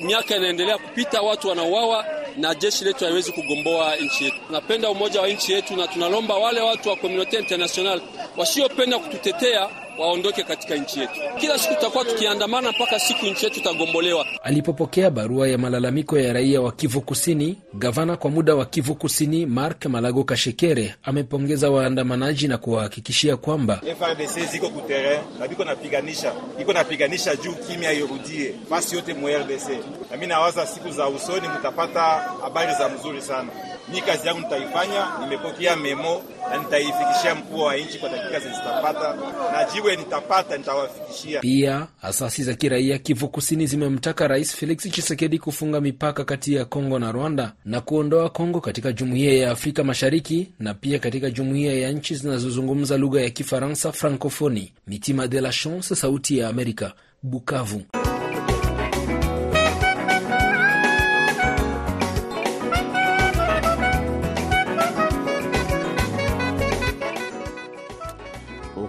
miaka 0.00 0.36
inaendelea 0.36 0.78
kupita, 0.78 1.22
watu 1.22 1.48
wanauawa 1.48 2.04
na 2.36 2.54
jeshi 2.54 2.84
letu 2.84 3.04
haiwezi 3.04 3.32
kugomboa 3.32 3.96
nchi 3.96 4.24
yetu. 4.24 4.36
Tunapenda 4.46 4.90
umoja 4.90 5.20
wa 5.20 5.28
nchi 5.28 5.52
yetu 5.52 5.76
na 5.76 5.86
tunalomba 5.88 6.34
wale 6.34 6.60
watu 6.60 6.88
wa 6.88 6.96
community 6.96 7.36
international 7.36 8.00
wasiopenda 8.38 8.98
kututetea 8.98 9.68
waondoke 9.98 10.42
katika 10.42 10.74
nchi 10.74 11.00
yetu. 11.00 11.12
Kila 11.40 11.58
siku 11.58 11.74
tutakuwa 11.74 12.04
tukiandamana 12.04 12.72
mpaka 12.72 12.98
siku 13.00 13.26
nchi 13.26 13.44
yetu 13.44 13.60
itagombolewa. 13.60 14.26
Alipopokea 14.42 15.10
barua 15.10 15.48
ya 15.48 15.58
malalamiko 15.58 16.18
ya 16.18 16.32
raia 16.32 16.60
wa 16.60 16.72
Kivu 16.72 17.00
Kusini, 17.00 17.58
gavana 17.74 18.16
kwa 18.16 18.30
muda 18.30 18.54
wa 18.54 18.66
Kivu 18.66 18.94
Kusini 18.94 19.46
Mark 19.46 19.86
Malago 19.86 20.24
Kashekere 20.24 20.94
amepongeza 21.02 21.70
waandamanaji 21.70 22.48
na 22.48 22.58
kuwahakikishia 22.58 23.36
kwamba 23.36 23.80
FARDC 23.98 24.50
ziko 24.50 24.68
kutere 24.68 25.20
na 25.40 25.48
biko 25.48 25.64
napiganisha 25.64 26.32
iko 26.60 26.72
napiganisha 26.72 27.36
juu 27.36 27.52
kimya 27.52 27.92
irudie 27.92 28.54
fasi 28.70 28.96
yote 28.96 29.14
mu 29.14 29.28
RDC, 29.28 29.68
nami 30.10 30.26
nawaza 30.26 30.66
siku 30.66 30.90
za 30.90 31.08
usoni 31.08 31.48
mtapata 31.58 32.00
habari 32.42 32.74
za 32.74 32.88
mzuri 32.88 33.22
sana. 33.22 33.48
Ni 33.92 34.00
kazi 34.00 34.26
yangu 34.28 34.40
nitaifanya, 34.40 35.06
nimepokea 35.20 35.76
memo 35.76 36.22
na 36.50 36.58
nitaifikishia 36.58 37.34
mkuu 37.34 37.58
wa 37.60 37.76
nchi 37.76 37.98
kwa 37.98 38.08
dakika 38.08 38.40
zitapata, 38.40 39.14
na 39.52 39.64
jiwe 39.74 39.96
nitapata 39.96 40.56
nitawafikishia. 40.58 41.40
pia 41.40 41.86
asasi 42.02 42.42
za 42.44 42.54
kiraia 42.54 42.98
Kivu 42.98 43.28
Kusini 43.28 43.66
zimemtaka 43.66 44.28
Rais 44.28 44.56
Felix 44.56 44.78
Tshisekedi 44.78 45.38
kufunga 45.38 45.80
mipaka 45.80 46.24
kati 46.24 46.54
ya 46.54 46.64
Kongo 46.64 46.98
na 46.98 47.12
Rwanda 47.12 47.52
na 47.64 47.80
kuondoa 47.80 48.30
Kongo 48.30 48.60
katika 48.60 48.92
Jumuiya 48.92 49.32
ya 49.34 49.50
Afrika 49.50 49.84
Mashariki 49.84 50.52
na 50.58 50.74
pia 50.74 50.98
katika 50.98 51.30
jumuiya 51.30 51.74
ya 51.74 51.92
nchi 51.92 52.14
zinazozungumza 52.14 52.96
lugha 52.98 53.20
ya 53.20 53.30
Kifaransa, 53.30 53.92
Francofoni. 53.92 54.72
Mitima 54.86 55.28
de 55.28 55.40
la 55.40 55.50
Chance, 55.52 55.94
Sauti 55.94 56.38
ya 56.38 56.48
Amerika, 56.48 56.92
Bukavu. 57.22 57.82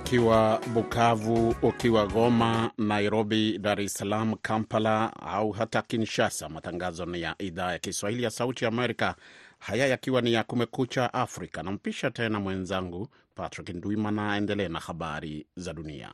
Ukiwa 0.09 0.61
Bukavu, 0.73 1.55
ukiwa 1.61 2.07
Goma, 2.07 2.71
Nairobi, 2.77 3.57
Dar 3.59 3.79
es 3.81 3.93
Salaam, 3.93 4.35
Kampala 4.41 5.13
au 5.21 5.51
hata 5.51 5.81
Kinshasa, 5.81 6.49
matangazo 6.49 7.05
ni 7.05 7.21
ya 7.21 7.35
idhaa 7.39 7.71
ya 7.71 7.79
Kiswahili 7.79 8.23
ya 8.23 8.29
Sauti 8.29 8.65
Amerika, 8.65 9.15
haya 9.59 9.87
yakiwa 9.87 10.21
ni 10.21 10.33
ya 10.33 10.43
Kumekucha 10.43 11.13
Afrika. 11.13 11.63
Nampisha 11.63 12.11
tena 12.11 12.39
mwenzangu 12.39 13.07
Patrick 13.35 13.69
Ndwimana 13.69 14.33
aendelee 14.33 14.67
na 14.67 14.79
habari 14.79 15.45
za 15.55 15.73
dunia. 15.73 16.11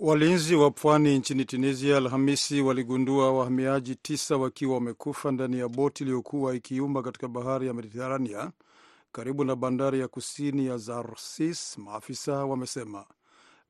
Walinzi 0.00 0.54
wa 0.54 0.70
pwani 0.70 1.18
nchini 1.18 1.44
Tunisia 1.44 1.96
Alhamisi 1.96 2.60
waligundua 2.60 3.32
wahamiaji 3.32 3.94
tisa 3.96 4.36
wakiwa 4.36 4.74
wamekufa 4.74 5.32
ndani 5.32 5.58
ya 5.58 5.68
boti 5.68 6.04
iliyokuwa 6.04 6.54
ikiumba 6.56 7.02
katika 7.02 7.28
bahari 7.28 7.66
ya 7.66 7.74
Mediterania 7.74 8.52
karibu 9.12 9.44
na 9.44 9.56
bandari 9.56 10.00
ya 10.00 10.08
kusini 10.08 10.66
ya 10.66 10.78
Zarsis, 10.78 11.78
maafisa 11.78 12.44
wamesema. 12.44 13.06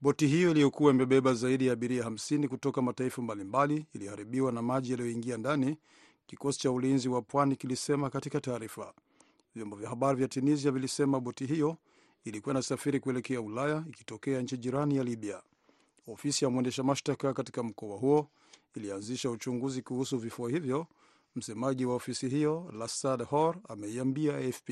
Boti 0.00 0.26
hiyo 0.26 0.50
iliyokuwa 0.50 0.92
imebeba 0.92 1.34
zaidi 1.34 1.66
ya 1.66 1.72
abiria 1.72 2.02
50 2.04 2.48
kutoka 2.48 2.82
mataifa 2.82 3.22
mbalimbali 3.22 3.86
iliharibiwa 3.94 4.52
na 4.52 4.62
maji 4.62 4.90
yaliyoingia 4.90 5.36
ndani, 5.36 5.78
kikosi 6.26 6.58
cha 6.60 6.70
ulinzi 6.70 7.08
wa 7.08 7.22
pwani 7.22 7.56
kilisema 7.56 8.10
katika 8.10 8.40
taarifa. 8.40 8.92
Vyombo 9.54 9.76
vya 9.76 9.88
habari 9.88 10.18
vya 10.18 10.28
Tunisia 10.28 10.70
vilisema 10.70 11.20
boti 11.20 11.46
hiyo 11.46 11.76
ilikuwa 12.24 12.52
inasafiri 12.52 13.00
kuelekea 13.00 13.40
Ulaya 13.40 13.84
ikitokea 13.88 14.42
nchi 14.42 14.56
jirani 14.58 14.96
ya 14.96 15.04
Libya. 15.04 15.42
Ofisi 16.12 16.44
ya 16.44 16.50
mwendesha 16.50 16.82
mashtaka 16.82 17.34
katika 17.34 17.62
mkoa 17.62 17.96
huo 17.98 18.28
ilianzisha 18.74 19.30
uchunguzi 19.30 19.82
kuhusu 19.82 20.18
vifo 20.18 20.48
hivyo. 20.48 20.86
Msemaji 21.36 21.84
wa 21.84 21.94
ofisi 21.94 22.28
hiyo 22.28 22.70
Lasad 22.78 23.22
Hor 23.24 23.56
ameiambia 23.68 24.36
AFP. 24.36 24.70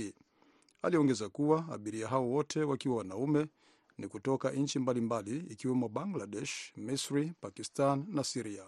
Aliongeza 0.83 1.29
kuwa 1.29 1.69
abiria 1.73 2.09
hao 2.09 2.31
wote 2.31 2.63
wakiwa 2.63 2.97
wanaume 2.97 3.47
ni 3.99 4.09
kutoka 4.09 4.51
nchi 4.51 4.79
mbalimbali 4.79 5.37
ikiwemo 5.39 5.89
Bangladesh, 5.89 6.73
Misri, 6.77 7.33
Pakistan 7.41 8.05
na 8.09 8.25
Siria. 8.25 8.65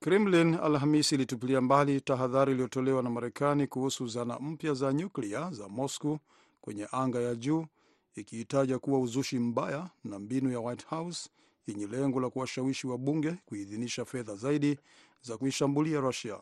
Kremlin 0.00 0.54
Alhamisi 0.54 1.14
ilitupilia 1.14 1.60
mbali 1.60 2.00
tahadhari 2.00 2.52
iliyotolewa 2.52 3.02
na 3.02 3.10
Marekani 3.10 3.66
kuhusu 3.66 4.06
zana 4.06 4.38
mpya 4.38 4.74
za 4.74 4.92
nyuklia 4.92 5.50
za 5.50 5.68
Moscow 5.68 6.18
kwenye 6.60 6.88
anga 6.92 7.20
ya 7.20 7.34
juu 7.34 7.66
ikiitaja 8.14 8.78
kuwa 8.78 9.00
uzushi 9.00 9.38
mbaya 9.38 9.90
na 10.04 10.18
mbinu 10.18 10.52
ya 10.52 10.60
White 10.60 10.86
House 10.86 11.30
yenye 11.66 11.86
lengo 11.86 12.20
la 12.20 12.30
kuwashawishi 12.30 12.86
wabunge 12.86 13.32
kuidhinisha 13.46 14.04
fedha 14.04 14.36
zaidi 14.36 14.78
za 15.22 15.36
kuishambulia 15.38 16.00
Rusia. 16.00 16.40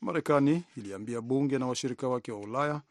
Marekani 0.00 0.64
iliambia 0.76 1.20
bunge 1.20 1.58
na 1.58 1.66
washirika 1.66 2.08
wake 2.08 2.32
wa 2.32 2.40
Ulaya 2.40 2.82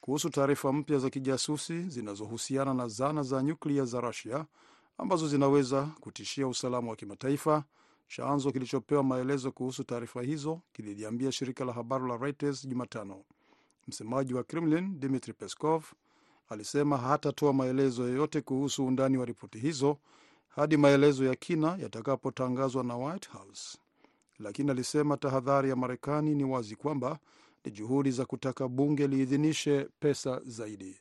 kuhusu 0.00 0.30
taarifa 0.30 0.72
mpya 0.72 0.98
za 0.98 1.10
kijasusi 1.10 1.82
zinazohusiana 1.82 2.74
na 2.74 2.88
zana 2.88 3.22
za 3.22 3.42
nyuklia 3.42 3.84
za 3.84 4.00
Rusia 4.00 4.46
ambazo 4.98 5.28
zinaweza 5.28 5.82
kutishia 6.00 6.48
usalama 6.48 6.90
wa 6.90 6.96
kimataifa. 6.96 7.64
Chanzo 8.08 8.52
kilichopewa 8.52 9.02
maelezo 9.02 9.52
kuhusu 9.52 9.84
taarifa 9.84 10.22
hizo 10.22 10.60
kililiambia 10.72 11.32
shirika 11.32 11.64
la 11.64 11.72
habari 11.72 12.08
la 12.08 12.16
Reuters 12.16 12.66
Jumatano. 12.68 13.24
Msemaji 13.88 14.34
wa 14.34 14.44
Kremlin 14.44 15.00
Dmitri 15.00 15.32
Peskov 15.32 15.84
alisema 16.48 16.96
hatatoa 16.96 17.52
maelezo 17.52 18.02
yoyote 18.08 18.40
kuhusu 18.40 18.86
undani 18.86 19.18
wa 19.18 19.24
ripoti 19.24 19.58
hizo 19.58 19.98
hadi 20.48 20.76
maelezo 20.76 21.24
ya 21.24 21.34
kina 21.34 21.76
yatakapotangazwa 21.82 22.84
na 22.84 22.96
White 22.96 23.28
House, 23.30 23.78
lakini 24.38 24.70
alisema 24.70 25.16
tahadhari 25.16 25.68
ya 25.70 25.76
Marekani 25.76 26.34
ni 26.34 26.44
wazi 26.44 26.76
kwamba 26.76 27.18
ni 27.64 27.70
juhudi 27.72 28.10
za 28.10 28.24
kutaka 28.24 28.68
bunge 28.68 29.06
liidhinishe 29.06 29.86
pesa 30.00 30.40
zaidi. 30.46 30.96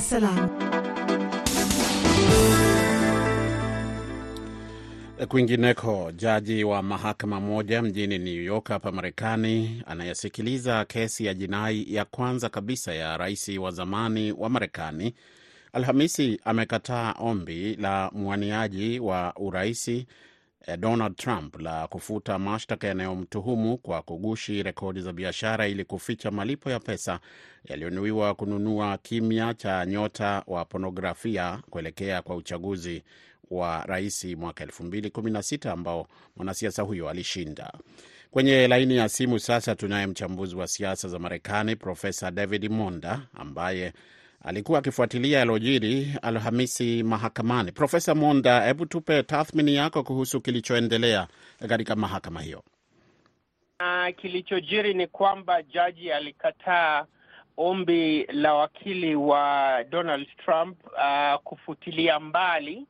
Salam. 0.00 0.48
Kwingineko, 5.26 6.12
jaji 6.16 6.64
wa 6.64 6.82
mahakama 6.82 7.40
moja 7.40 7.82
mjini 7.82 8.18
New 8.18 8.42
York 8.42 8.68
hapa 8.68 8.92
Marekani 8.92 9.82
anayesikiliza 9.86 10.84
kesi 10.84 11.24
ya 11.24 11.34
jinai 11.34 11.94
ya 11.94 12.04
kwanza 12.04 12.48
kabisa 12.48 12.94
ya 12.94 13.16
rais 13.16 13.48
wa 13.48 13.70
zamani 13.70 14.32
wa 14.32 14.48
Marekani 14.50 15.14
Alhamisi 15.72 16.40
amekataa 16.44 17.12
ombi 17.18 17.74
la 17.76 18.10
mwaniaji 18.14 18.98
wa 19.00 19.32
uraisi 19.36 20.06
Donald 20.78 21.16
Trump 21.16 21.60
la 21.60 21.86
kufuta 21.86 22.38
mashtaka 22.38 22.86
yanayomtuhumu 22.86 23.78
kwa 23.78 24.02
kugushi 24.02 24.62
rekodi 24.62 25.00
za 25.00 25.12
biashara 25.12 25.68
ili 25.68 25.84
kuficha 25.84 26.30
malipo 26.30 26.70
ya 26.70 26.80
pesa 26.80 27.20
yaliyonuiwa 27.64 28.34
kununua 28.34 28.98
kimya 28.98 29.54
cha 29.54 29.86
nyota 29.86 30.42
wa 30.46 30.64
ponografia 30.64 31.60
kuelekea 31.70 32.22
kwa 32.22 32.36
uchaguzi 32.36 33.02
wa 33.50 33.82
rais 33.86 34.24
mwaka 34.24 34.64
2016 34.64 35.70
ambao 35.70 36.06
mwanasiasa 36.36 36.82
huyo 36.82 37.08
alishinda. 37.08 37.72
Kwenye 38.30 38.68
laini 38.68 38.96
ya 38.96 39.08
simu 39.08 39.38
sasa 39.38 39.74
tunaye 39.74 40.06
mchambuzi 40.06 40.56
wa 40.56 40.66
siasa 40.66 41.08
za 41.08 41.18
Marekani 41.18 41.76
Profesa 41.76 42.30
David 42.30 42.70
Monda 42.70 43.20
ambaye 43.34 43.92
alikuwa 44.44 44.78
akifuatilia 44.78 45.38
yalojiri 45.38 46.08
Alhamisi 46.22 47.02
mahakamani. 47.02 47.72
Profesa 47.72 48.14
Monda, 48.14 48.66
hebu 48.66 48.86
tupe 48.86 49.22
tathmini 49.22 49.74
yako 49.74 50.02
kuhusu 50.02 50.40
kilichoendelea 50.40 51.28
katika 51.68 51.96
mahakama 51.96 52.40
hiyo. 52.42 52.62
Uh, 53.80 54.16
kilichojiri 54.16 54.94
ni 54.94 55.06
kwamba 55.06 55.62
jaji 55.62 56.12
alikataa 56.12 57.06
ombi 57.56 58.24
la 58.26 58.54
wakili 58.54 59.14
wa 59.14 59.74
Donald 59.90 60.26
Trump 60.44 60.86
uh, 60.86 61.40
kufutilia 61.44 62.20
mbali 62.20 62.86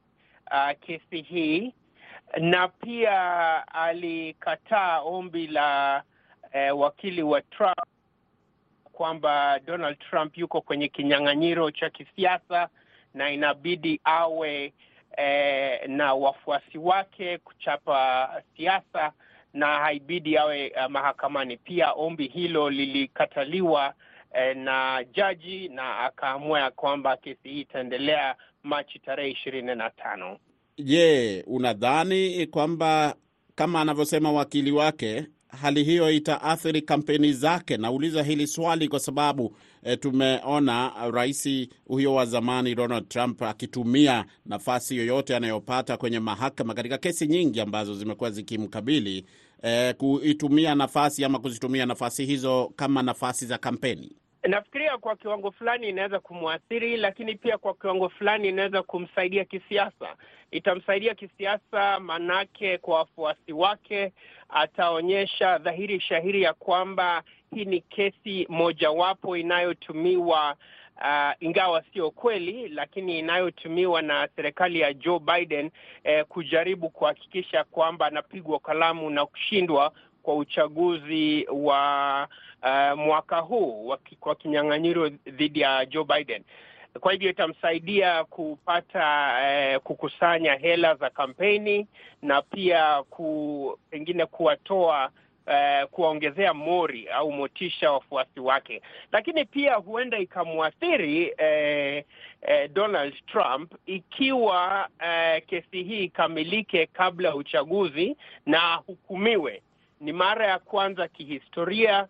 uh, 0.50 0.70
kesi 0.80 1.22
hii 1.22 1.74
na 2.40 2.68
pia 2.68 3.68
alikataa 3.68 5.00
ombi 5.00 5.46
la 5.46 6.02
uh, 6.72 6.80
wakili 6.80 7.22
wa 7.22 7.40
Trump 7.42 7.78
kwamba 8.92 9.58
Donald 9.58 9.98
Trump 9.98 10.38
yuko 10.38 10.60
kwenye 10.60 10.88
kinyang'anyiro 10.88 11.70
cha 11.70 11.90
kisiasa 11.90 12.68
na 13.14 13.30
inabidi 13.30 14.00
awe 14.04 14.72
eh, 15.16 15.88
na 15.88 16.14
wafuasi 16.14 16.78
wake 16.78 17.38
kuchapa 17.38 18.30
siasa 18.56 19.12
na 19.54 19.66
haibidi 19.66 20.38
awe 20.38 20.70
uh, 20.76 20.86
mahakamani. 20.90 21.56
Pia 21.56 21.92
ombi 21.92 22.26
hilo 22.28 22.70
lilikataliwa 22.70 23.94
eh, 24.34 24.56
na 24.56 25.04
jaji 25.04 25.68
na 25.68 25.98
akaamua 25.98 26.60
ya 26.60 26.70
kwamba 26.70 27.16
kesi 27.16 27.48
hii 27.48 27.60
itaendelea 27.60 28.34
Machi 28.62 28.98
tarehe 28.98 29.30
ishirini 29.30 29.74
na 29.74 29.90
tano. 29.90 30.38
Je, 30.78 31.44
unadhani 31.46 32.46
kwamba 32.46 33.14
kama 33.54 33.80
anavyosema 33.80 34.32
wakili 34.32 34.72
wake 34.72 35.26
hali 35.48 35.84
hiyo 35.84 36.10
itaathiri 36.10 36.82
kampeni 36.82 37.32
zake? 37.32 37.76
Nauliza 37.76 38.22
hili 38.22 38.46
swali 38.46 38.88
kwa 38.88 39.00
sababu 39.00 39.56
e, 39.82 39.96
tumeona 39.96 40.92
rais 41.10 41.48
huyo 41.86 42.14
wa 42.14 42.26
zamani 42.26 42.74
Donald 42.74 43.08
Trump 43.08 43.42
akitumia 43.42 44.24
nafasi 44.46 44.96
yoyote 44.96 45.36
anayopata 45.36 45.96
kwenye 45.96 46.20
mahakama 46.20 46.74
katika 46.74 46.98
kesi 46.98 47.26
nyingi 47.26 47.60
ambazo 47.60 47.94
zimekuwa 47.94 48.30
zikimkabili 48.30 49.24
e, 49.62 49.92
kuitumia 49.92 50.74
nafasi 50.74 51.24
ama 51.24 51.38
kuzitumia 51.38 51.86
nafasi 51.86 52.24
hizo 52.24 52.72
kama 52.76 53.02
nafasi 53.02 53.46
za 53.46 53.58
kampeni. 53.58 54.12
Nafikiria 54.42 54.98
kwa 54.98 55.16
kiwango 55.16 55.50
fulani 55.50 55.88
inaweza 55.88 56.20
kumwathiri, 56.20 56.96
lakini 56.96 57.34
pia 57.34 57.58
kwa 57.58 57.74
kiwango 57.74 58.08
fulani 58.08 58.48
inaweza 58.48 58.82
kumsaidia 58.82 59.44
kisiasa. 59.44 60.16
Itamsaidia 60.50 61.14
kisiasa, 61.14 62.00
manake 62.00 62.78
kwa 62.78 62.98
wafuasi 62.98 63.52
wake 63.52 64.12
ataonyesha 64.48 65.58
dhahiri 65.58 66.00
shahiri 66.00 66.42
ya 66.42 66.52
kwamba 66.54 67.22
hii 67.54 67.64
ni 67.64 67.80
kesi 67.80 68.46
mojawapo 68.48 69.36
inayotumiwa 69.36 70.56
uh, 71.00 71.32
ingawa 71.40 71.82
sio 71.92 72.10
kweli, 72.10 72.68
lakini 72.68 73.18
inayotumiwa 73.18 74.02
na 74.02 74.28
serikali 74.36 74.80
ya 74.80 74.94
Joe 74.94 75.18
Biden 75.18 75.70
eh, 76.04 76.24
kujaribu 76.24 76.90
kuhakikisha 76.90 77.64
kwamba 77.64 78.06
anapigwa 78.06 78.58
kalamu 78.58 79.10
na 79.10 79.26
kushindwa 79.26 79.92
kwa 80.22 80.34
uchaguzi 80.36 81.46
wa 81.52 82.28
uh, 82.62 82.98
mwaka 82.98 83.38
huu 83.38 83.96
kwa 84.20 84.34
kinyang'anyiro 84.34 85.08
dhidi 85.08 85.60
ya 85.60 85.86
Joe 85.86 86.04
Biden. 86.04 86.42
Kwa 87.00 87.12
hivyo 87.12 87.30
itamsaidia 87.30 88.24
kupata 88.24 89.36
eh, 89.50 89.80
kukusanya 89.80 90.54
hela 90.54 90.94
za 90.94 91.10
kampeni 91.10 91.86
na 92.22 92.42
pia 92.42 93.02
ku, 93.10 93.78
pengine 93.90 94.26
kuwatoa 94.26 95.10
eh, 95.46 95.86
kuwaongezea 95.90 96.54
mori 96.54 97.08
au 97.08 97.32
motisha 97.32 97.92
wafuasi 97.92 98.40
wake, 98.40 98.82
lakini 99.12 99.44
pia 99.44 99.74
huenda 99.74 100.18
ikamwathiri 100.18 101.34
eh, 101.38 102.04
eh, 102.42 102.70
Donald 102.72 103.14
Trump 103.26 103.72
ikiwa 103.86 104.88
eh, 105.06 105.42
kesi 105.46 105.82
hii 105.82 106.04
ikamilike 106.04 106.86
kabla 106.86 107.28
ya 107.28 107.34
uchaguzi 107.34 108.16
na 108.46 108.62
ahukumiwe. 108.72 109.62
Ni 110.00 110.12
mara 110.12 110.46
ya 110.46 110.58
kwanza 110.58 111.08
kihistoria 111.08 112.06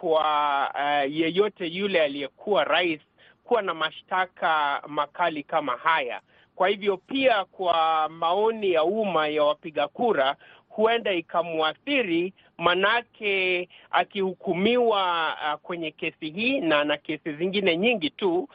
kwa 0.00 0.70
uh, 0.74 1.12
yeyote 1.12 1.66
yule 1.66 2.02
aliyekuwa 2.02 2.64
rais 2.64 3.00
kuwa 3.44 3.62
na 3.62 3.74
mashtaka 3.74 4.82
makali 4.88 5.42
kama 5.42 5.76
haya. 5.76 6.20
Kwa 6.54 6.68
hivyo 6.68 6.96
pia 6.96 7.44
kwa 7.44 8.08
maoni 8.08 8.72
ya 8.72 8.84
umma 8.84 9.28
ya 9.28 9.44
wapiga 9.44 9.88
kura 9.88 10.36
huenda 10.68 11.12
ikamwathiri, 11.12 12.32
manake 12.58 13.68
akihukumiwa 13.90 15.36
uh, 15.44 15.60
kwenye 15.60 15.90
kesi 15.90 16.30
hii 16.30 16.60
na 16.60 16.84
na 16.84 16.96
kesi 16.96 17.32
zingine 17.32 17.76
nyingi 17.76 18.10
tu 18.10 18.38
uh, 18.38 18.48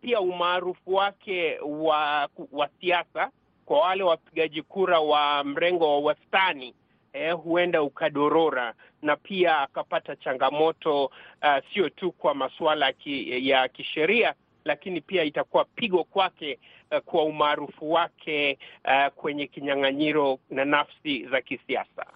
pia 0.00 0.20
umaarufu 0.20 0.94
wake 0.94 1.58
wa, 1.60 2.28
wa 2.52 2.68
siasa 2.80 3.30
kwa 3.64 3.80
wale 3.80 4.02
wapigaji 4.02 4.62
kura 4.62 5.00
wa 5.00 5.44
mrengo 5.44 5.84
wa 5.88 5.98
wastani 6.00 6.74
Eh, 7.18 7.32
huenda 7.36 7.82
ukadorora 7.82 8.74
na 9.02 9.16
pia 9.16 9.58
akapata 9.58 10.16
changamoto 10.16 11.04
uh, 11.04 11.10
sio 11.74 11.88
tu 11.88 12.12
kwa 12.12 12.34
masuala 12.34 12.92
ki, 12.92 13.48
ya 13.48 13.68
kisheria, 13.68 14.34
lakini 14.64 15.00
pia 15.00 15.24
itakuwa 15.24 15.64
pigo 15.64 16.04
kwake 16.04 16.58
uh, 16.92 16.98
kwa 16.98 17.24
umaarufu 17.24 17.92
wake 17.92 18.58
uh, 18.84 19.12
kwenye 19.14 19.46
kinyang'anyiro 19.46 20.38
na 20.50 20.64
nafsi 20.64 21.26
za 21.28 21.40
kisiasa. 21.40 22.06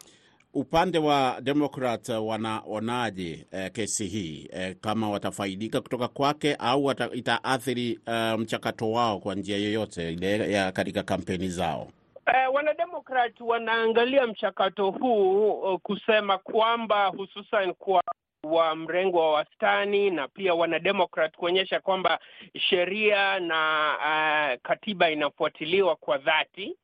Upande 0.54 0.98
wa 0.98 1.38
Demokrat 1.42 2.08
wanaonaje 2.08 3.46
eh, 3.52 3.72
kesi 3.72 4.06
hii 4.06 4.48
eh, 4.52 4.76
kama 4.80 5.10
watafaidika 5.10 5.80
kutoka 5.80 6.08
kwake 6.08 6.54
au 6.54 6.92
itaathiri 7.12 7.98
uh, 8.06 8.40
mchakato 8.40 8.90
wao 8.90 9.18
kwa 9.20 9.34
njia 9.34 9.56
yoyote 9.56 10.12
ile 10.12 10.72
katika 10.72 11.02
kampeni 11.02 11.48
zao? 11.48 11.88
Uh, 12.30 12.54
wanademokrat 12.54 13.40
wanaangalia 13.40 14.26
mchakato 14.26 14.90
huu 14.90 15.50
uh, 15.52 15.80
kusema 15.80 16.38
kwamba 16.38 17.06
hususan 17.06 17.74
kwa 17.74 18.02
wa 18.44 18.76
mrengo 18.76 19.18
wa 19.18 19.32
wastani 19.32 20.10
na 20.10 20.28
pia 20.28 20.54
wanademokrat 20.54 21.36
kuonyesha 21.36 21.80
kwamba 21.80 22.18
sheria 22.58 23.40
na 23.40 23.90
uh, 23.98 24.60
katiba 24.62 25.10
inafuatiliwa 25.10 25.96
kwa 25.96 26.18
dhati. 26.18 26.76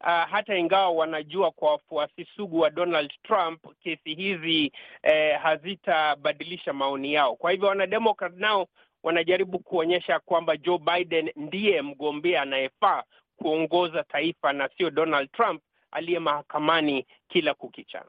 Uh, 0.00 0.08
hata 0.30 0.56
ingawa 0.56 0.90
wanajua 0.90 1.50
kwa 1.50 1.70
wafuasi 1.70 2.24
sugu 2.36 2.60
wa 2.60 2.70
Donald 2.70 3.12
Trump 3.22 3.60
kesi 3.82 4.14
hizi 4.14 4.72
eh, 5.02 5.38
hazitabadilisha 5.40 6.72
maoni 6.72 7.12
yao. 7.12 7.36
Kwa 7.36 7.50
hivyo 7.50 7.68
wanademokrat 7.68 8.32
nao 8.36 8.66
wanajaribu 9.02 9.58
kuonyesha 9.58 10.18
kwamba 10.18 10.56
Joe 10.56 10.78
Biden 10.78 11.30
ndiye 11.36 11.82
mgombea 11.82 12.42
anayefaa 12.42 13.02
kuongoza 13.36 14.02
taifa 14.04 14.52
na 14.52 14.68
sio 14.76 14.90
Donald 14.90 15.32
Trump 15.32 15.62
aliye 15.90 16.18
mahakamani 16.18 17.06
kila 17.28 17.54
kukicha. 17.54 18.04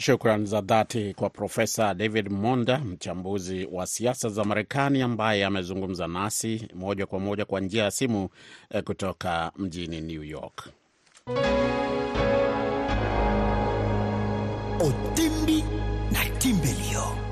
Shukran 0.00 0.46
za 0.46 0.60
dhati 0.60 1.14
kwa 1.14 1.30
Profesa 1.30 1.94
David 1.94 2.30
Monda, 2.30 2.78
mchambuzi 2.78 3.68
wa 3.72 3.86
siasa 3.86 4.28
za 4.28 4.44
Marekani, 4.44 5.02
ambaye 5.02 5.44
amezungumza 5.44 6.08
nasi 6.08 6.68
moja 6.74 7.06
kwa 7.06 7.20
moja 7.20 7.44
kwa 7.44 7.60
njia 7.60 7.84
ya 7.84 7.90
simu 7.90 8.28
kutoka 8.84 9.52
mjini 9.56 10.00
New 10.00 10.22
York. 10.24 10.68
Otimbi 14.80 15.64
na 16.12 16.24
Timbelio 16.38 17.31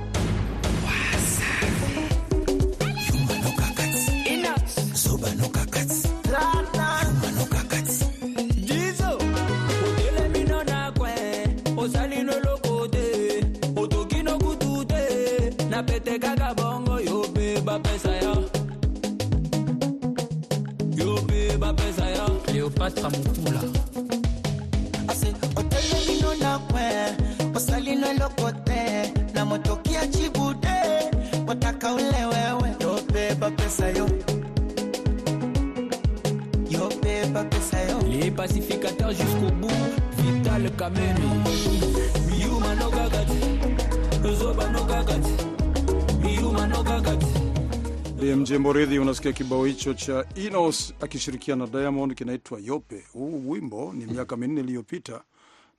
Moridhi, 49.31 49.45
kibao 49.45 49.65
hicho 49.65 49.95
cha 49.95 50.25
Inos 50.35 50.95
akishirikiana 51.01 51.65
na 51.67 51.71
Diamond 51.73 52.15
kinaitwa 52.15 52.61
Yope. 52.61 53.05
Huu 53.13 53.51
wimbo 53.51 53.93
ni 53.93 54.07
miaka 54.07 54.37
minne 54.37 54.61
iliyopita, 54.61 55.23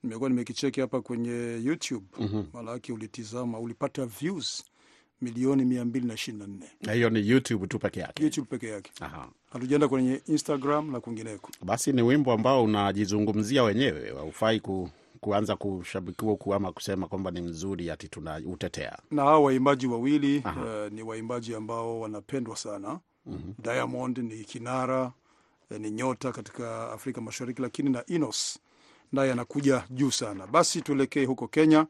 nimekuwa 0.04 0.30
nimekicheki 0.30 0.82
hapa 0.82 1.02
kwenye 1.02 1.62
YouTube. 1.64 2.06
Mhm. 2.20 2.44
Maanake 2.54 2.94
ulitizama, 2.94 3.60
ulipata 3.60 4.06
views 4.06 4.64
milioni 5.22 5.66
mia 5.66 5.86
mbili 5.86 6.08
na 6.08 6.14
ishirini 6.14 6.44
na 6.44 6.48
nne 6.48 6.66
Na 6.82 6.94
hiyo 6.94 7.10
ni 7.10 7.30
YouTube 7.30 7.68
tu 7.68 7.80
peke 7.80 8.00
yake. 8.00 8.24
YouTube 8.24 8.48
peke 8.50 8.68
yake, 8.68 8.92
Aha. 9.00 9.30
hatujaenda 9.54 9.88
kwenye 9.88 10.22
Instagram 10.28 10.92
na 10.92 11.00
kwingineko. 11.00 11.50
Basi 11.64 11.92
ni 11.94 12.02
wimbo 12.02 12.32
ambao 12.34 12.64
unajizungumzia 12.64 13.64
wenyewe, 13.64 14.14
haufai 14.18 14.60
ku, 14.60 14.90
kuanza 15.20 15.56
kushabikiwa 15.56 16.32
huku 16.32 16.54
ama 16.54 16.72
kusema 16.72 17.08
kwamba 17.08 17.32
ni 17.32 17.42
mzuri 17.42 17.90
ati 17.92 18.08
tunautetea. 18.08 18.98
Na 19.12 19.22
hawa 19.22 19.40
waimbaji 19.40 19.88
wawili 19.88 20.38
uh, 20.46 20.92
ni 20.92 21.04
waimbaji 21.04 21.56
ambao 21.56 22.00
wanapendwa 22.00 22.56
sana. 22.58 23.00
Mhm. 23.26 23.54
Diamond 23.60 24.18
ni 24.18 24.44
kinara 24.44 25.12
eh, 25.70 25.80
ni 25.82 25.92
nyota 25.92 26.32
katika 26.32 26.92
Afrika 26.92 27.22
Mashariki, 27.22 27.62
lakini 27.62 27.90
na 27.90 28.06
Inos 28.06 28.60
naye 29.12 29.32
anakuja 29.32 29.84
juu 29.90 30.12
sana. 30.12 30.48
Basi 30.48 30.82
tuelekee 30.82 31.26
huko 31.26 31.48
Kenya 31.48 31.88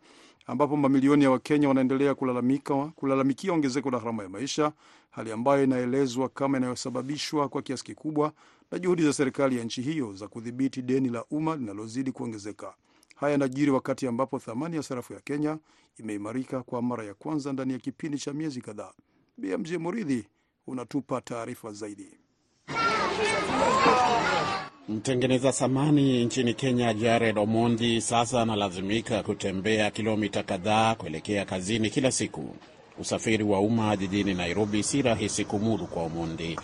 ambapo 0.47 0.77
mamilioni 0.77 1.23
ya 1.23 1.31
Wakenya 1.31 1.67
wanaendelea 1.67 2.15
kulalamika 2.15 2.85
kulalamikia 2.95 3.53
ongezeko 3.53 3.91
la 3.91 3.99
gharama 3.99 4.23
ya 4.23 4.29
maisha, 4.29 4.71
hali 5.11 5.31
ambayo 5.31 5.63
inaelezwa 5.63 6.29
kama 6.29 6.57
inayosababishwa 6.57 7.49
kwa 7.49 7.61
kiasi 7.61 7.83
kikubwa 7.83 8.33
na 8.71 8.79
juhudi 8.79 9.03
za 9.03 9.13
serikali 9.13 9.57
ya 9.57 9.63
nchi 9.63 9.81
hiyo 9.81 10.13
za 10.13 10.27
kudhibiti 10.27 10.81
deni 10.81 11.09
la 11.09 11.25
umma 11.31 11.55
linalozidi 11.55 12.11
kuongezeka. 12.11 12.73
Haya 13.15 13.31
yanajiri 13.31 13.71
wakati 13.71 14.07
ambapo 14.07 14.39
thamani 14.39 14.75
ya 14.75 14.83
sarafu 14.83 15.13
ya 15.13 15.19
Kenya 15.19 15.57
imeimarika 15.97 16.63
kwa 16.63 16.81
mara 16.81 17.03
ya 17.03 17.13
kwanza 17.13 17.53
ndani 17.53 17.73
ya 17.73 17.79
kipindi 17.79 18.17
cha 18.17 18.33
miezi 18.33 18.61
kadhaa. 18.61 18.91
BMJ 19.37 19.73
Muridhi 19.75 20.27
unatupa 20.67 21.21
taarifa 21.21 21.71
zaidi. 21.71 22.07
Mtengeneza 24.89 25.51
samani 25.51 26.25
nchini 26.25 26.53
Kenya 26.53 26.93
Jared 26.93 27.37
Omondi 27.37 28.01
sasa 28.01 28.41
analazimika 28.41 29.23
kutembea 29.23 29.91
kilomita 29.91 30.43
kadhaa 30.43 30.95
kuelekea 30.95 31.45
kazini 31.45 31.89
kila 31.89 32.11
siku. 32.11 32.55
Usafiri 32.99 33.43
wa 33.43 33.59
umma 33.59 33.97
jijini 33.97 34.33
Nairobi 34.33 34.83
si 34.83 35.01
rahisi 35.01 35.45
kumudu 35.45 35.87
kwa 35.87 36.03
Omondi 36.03 36.59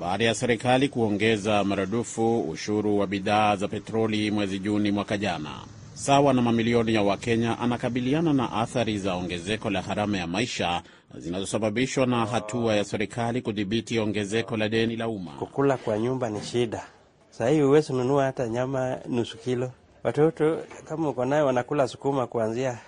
baada 0.00 0.24
ya 0.24 0.34
serikali 0.34 0.88
kuongeza 0.88 1.64
maradufu 1.64 2.40
ushuru 2.40 2.98
wa 2.98 3.06
bidhaa 3.06 3.56
za 3.56 3.68
petroli 3.68 4.30
mwezi 4.30 4.58
Juni 4.58 4.90
mwaka 4.90 5.18
jana. 5.18 5.50
Sawa 5.94 6.32
na 6.34 6.42
mamilioni 6.42 6.94
ya 6.94 7.02
Wakenya, 7.02 7.58
anakabiliana 7.58 8.32
na 8.32 8.52
athari 8.52 8.98
za 8.98 9.14
ongezeko 9.14 9.70
la 9.70 9.82
gharama 9.82 10.18
ya 10.18 10.26
maisha 10.26 10.82
zinazosababishwa 11.18 12.06
na 12.06 12.26
hatua 12.26 12.74
ya 12.76 12.84
serikali 12.84 13.42
kudhibiti 13.42 13.98
ongezeko 13.98 14.56
la 14.56 14.68
deni 14.68 14.96
la 14.96 15.08
umma. 15.08 15.32
Kukula 15.38 15.76
kwa 15.76 15.98
nyumba 15.98 16.30
ni 16.30 16.40
shida. 16.42 16.86
Saa 17.30 17.48
hii 17.48 17.60
huwezi 17.60 17.92
nunua 17.92 18.24
hata 18.24 18.48
nyama 18.48 18.98
nusu 19.08 19.38
kilo. 19.38 19.70
Watoto 20.04 20.58
kama 20.88 21.08
uko 21.08 21.24
naye 21.24 21.42
wanakula 21.42 21.88
sukuma 21.88 22.26
kuanzia 22.26 22.78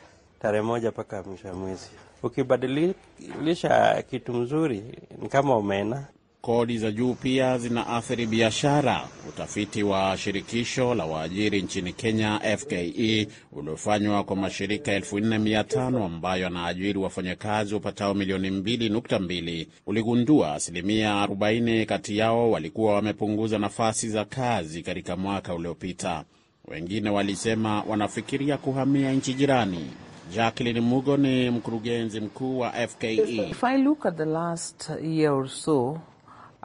tarehe 0.42 0.62
moja 0.62 0.90
mpaka 0.90 1.22
mwisho 1.22 1.48
wa 1.48 1.54
mwezi. 1.54 1.86
Ukibadilisha 2.22 4.02
kitu 4.10 4.32
mzuri 4.34 4.82
ni 5.22 5.28
kama 5.28 5.54
omena. 5.54 6.06
Kodi 6.44 6.78
za 6.78 6.90
juu 6.90 7.14
pia 7.14 7.58
zinaathiri 7.58 8.26
biashara. 8.26 9.08
Utafiti 9.28 9.82
wa 9.82 10.16
shirikisho 10.16 10.94
la 10.94 11.04
waajiri 11.04 11.62
nchini 11.62 11.92
Kenya, 11.92 12.40
FKE, 12.58 13.28
uliofanywa 13.52 14.24
kwa 14.24 14.36
mashirika 14.36 14.98
4500 14.98 16.04
ambayo 16.04 16.42
yanaajiri 16.42 16.98
wafanyakazi 16.98 17.74
wapatao 17.74 18.14
milioni 18.14 18.50
2.2 18.50 19.66
uligundua 19.86 20.54
asilimia 20.54 21.26
40 21.26 21.86
kati 21.86 22.18
yao 22.18 22.50
walikuwa 22.50 22.94
wamepunguza 22.94 23.58
nafasi 23.58 24.08
za 24.08 24.24
kazi 24.24 24.82
katika 24.82 25.16
mwaka 25.16 25.54
uliopita. 25.54 26.24
Wengine 26.68 27.10
walisema 27.10 27.82
wanafikiria 27.82 28.56
kuhamia 28.56 29.12
nchi 29.12 29.34
jirani. 29.34 29.90
Jacqueline 30.34 30.80
Mugo 30.80 31.16
ni 31.16 31.50
mkurugenzi 31.50 32.20
mkuu 32.20 32.58
wa 32.58 32.70
FKE. 32.72 33.14
If 33.50 33.64
I 33.64 33.78
look 33.82 34.06
at 34.06 34.16
the 34.16 34.24
last 34.24 34.90
year 35.02 35.32
or 35.32 35.48
so, 35.48 36.00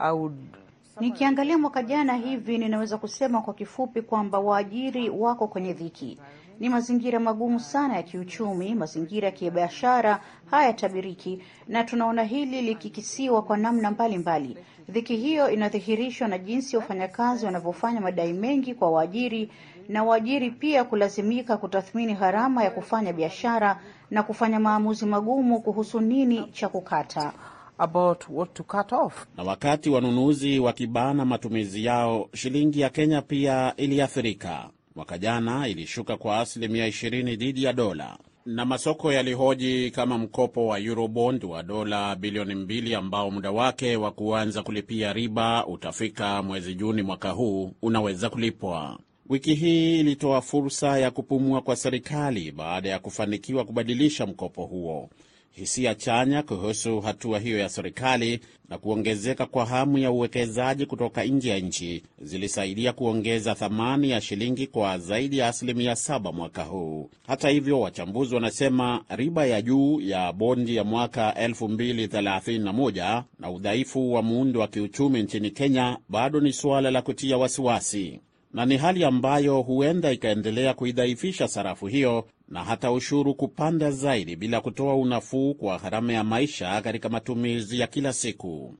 Would 0.08 0.56
Nikiangalia 1.00 1.58
mwaka 1.58 1.82
jana 1.82 2.14
hivi, 2.14 2.58
ninaweza 2.58 2.98
kusema 2.98 3.42
kwa 3.42 3.54
kifupi 3.54 4.02
kwamba 4.02 4.38
waajiri 4.38 5.10
wako 5.10 5.48
kwenye 5.48 5.72
dhiki. 5.72 6.18
Ni 6.60 6.68
mazingira 6.68 7.20
magumu 7.20 7.60
sana 7.60 7.96
ya 7.96 8.02
kiuchumi, 8.02 8.74
mazingira 8.74 9.26
ya 9.28 9.32
kibiashara 9.32 10.20
hayatabiriki, 10.50 11.42
na 11.68 11.84
tunaona 11.84 12.22
hili 12.22 12.62
likikisiwa 12.62 13.42
kwa 13.42 13.56
namna 13.56 13.90
mbalimbali. 13.90 14.56
Dhiki 14.88 15.16
hiyo 15.16 15.50
inadhihirishwa 15.50 16.28
na 16.28 16.38
jinsi 16.38 16.76
wafanyakazi 16.76 17.46
wanavyofanya 17.46 18.00
madai 18.00 18.32
mengi 18.32 18.74
kwa 18.74 18.90
waajiri, 18.90 19.50
na 19.88 20.04
waajiri 20.04 20.50
pia 20.50 20.84
kulazimika 20.84 21.56
kutathmini 21.56 22.14
gharama 22.14 22.64
ya 22.64 22.70
kufanya 22.70 23.12
biashara 23.12 23.80
na 24.10 24.22
kufanya 24.22 24.60
maamuzi 24.60 25.06
magumu 25.06 25.60
kuhusu 25.60 26.00
nini 26.00 26.44
cha 26.52 26.68
kukata. 26.68 27.32
About 27.80 28.24
what 28.28 28.54
to 28.54 28.62
cut 28.64 28.92
off. 28.92 29.26
Na 29.36 29.42
wakati 29.44 29.90
wanunuzi 29.90 30.58
wakibana 30.58 31.24
matumizi 31.24 31.84
yao, 31.84 32.28
shilingi 32.34 32.80
ya 32.80 32.90
Kenya 32.90 33.22
pia 33.22 33.74
iliathirika. 33.76 34.70
Mwaka 34.96 35.18
jana 35.18 35.68
ilishuka 35.68 36.16
kwa 36.16 36.38
asilimia 36.40 36.88
20 36.88 37.36
dhidi 37.36 37.64
ya 37.64 37.72
dola, 37.72 38.18
na 38.46 38.64
masoko 38.64 39.12
yalihoji 39.12 39.90
kama 39.90 40.18
mkopo 40.18 40.66
wa 40.66 40.78
Eurobond 40.80 41.44
wa 41.44 41.62
dola 41.62 42.16
bilioni 42.16 42.54
mbili 42.54 42.94
ambao 42.94 43.30
muda 43.30 43.50
wake 43.50 43.96
wa 43.96 44.10
kuanza 44.10 44.62
kulipia 44.62 45.12
riba 45.12 45.66
utafika 45.66 46.42
mwezi 46.42 46.74
Juni 46.74 47.02
mwaka 47.02 47.30
huu 47.30 47.72
unaweza 47.82 48.30
kulipwa. 48.30 48.98
Wiki 49.28 49.54
hii 49.54 50.00
ilitoa 50.00 50.40
fursa 50.42 50.98
ya 50.98 51.10
kupumua 51.10 51.60
kwa 51.60 51.76
serikali 51.76 52.52
baada 52.52 52.88
ya 52.88 52.98
kufanikiwa 52.98 53.64
kubadilisha 53.64 54.26
mkopo 54.26 54.64
huo. 54.64 55.10
Hisia 55.52 55.94
chanya 55.94 56.42
kuhusu 56.42 57.00
hatua 57.00 57.38
hiyo 57.38 57.58
ya 57.58 57.68
serikali 57.68 58.40
na 58.68 58.78
kuongezeka 58.78 59.46
kwa 59.46 59.66
hamu 59.66 59.98
ya 59.98 60.10
uwekezaji 60.10 60.86
kutoka 60.86 61.24
nje 61.24 61.50
ya 61.50 61.58
nchi 61.58 62.02
zilisaidia 62.22 62.92
kuongeza 62.92 63.54
thamani 63.54 64.10
ya 64.10 64.20
shilingi 64.20 64.66
kwa 64.66 64.98
zaidi 64.98 65.38
ya 65.38 65.48
asilimia 65.48 65.96
saba 65.96 66.32
mwaka 66.32 66.62
huu. 66.64 67.10
Hata 67.26 67.48
hivyo, 67.48 67.80
wachambuzi 67.80 68.34
wanasema 68.34 69.04
riba 69.08 69.46
ya 69.46 69.62
juu 69.62 70.00
ya 70.00 70.32
bondi 70.32 70.76
ya 70.76 70.84
mwaka 70.84 71.30
2031 71.32 73.22
na 73.38 73.50
udhaifu 73.50 74.12
wa 74.12 74.22
muundo 74.22 74.60
wa 74.60 74.68
kiuchumi 74.68 75.22
nchini 75.22 75.50
Kenya 75.50 75.98
bado 76.08 76.40
ni 76.40 76.52
suala 76.52 76.90
la 76.90 77.02
kutia 77.02 77.38
wasiwasi 77.38 78.20
na 78.52 78.66
ni 78.66 78.76
hali 78.76 79.04
ambayo 79.04 79.60
huenda 79.62 80.12
ikaendelea 80.12 80.74
kuidhaifisha 80.74 81.48
sarafu 81.48 81.86
hiyo 81.86 82.26
na 82.50 82.64
hata 82.64 82.92
ushuru 82.92 83.34
kupanda 83.34 83.90
zaidi 83.90 84.36
bila 84.36 84.60
kutoa 84.60 84.94
unafuu 84.96 85.54
kwa 85.54 85.78
gharama 85.78 86.12
ya 86.12 86.24
maisha 86.24 86.80
katika 86.82 87.08
matumizi 87.08 87.80
ya 87.80 87.86
kila 87.86 88.12
siku. 88.12 88.74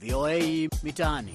VOA 0.00 0.68
Mitaani. 0.82 1.32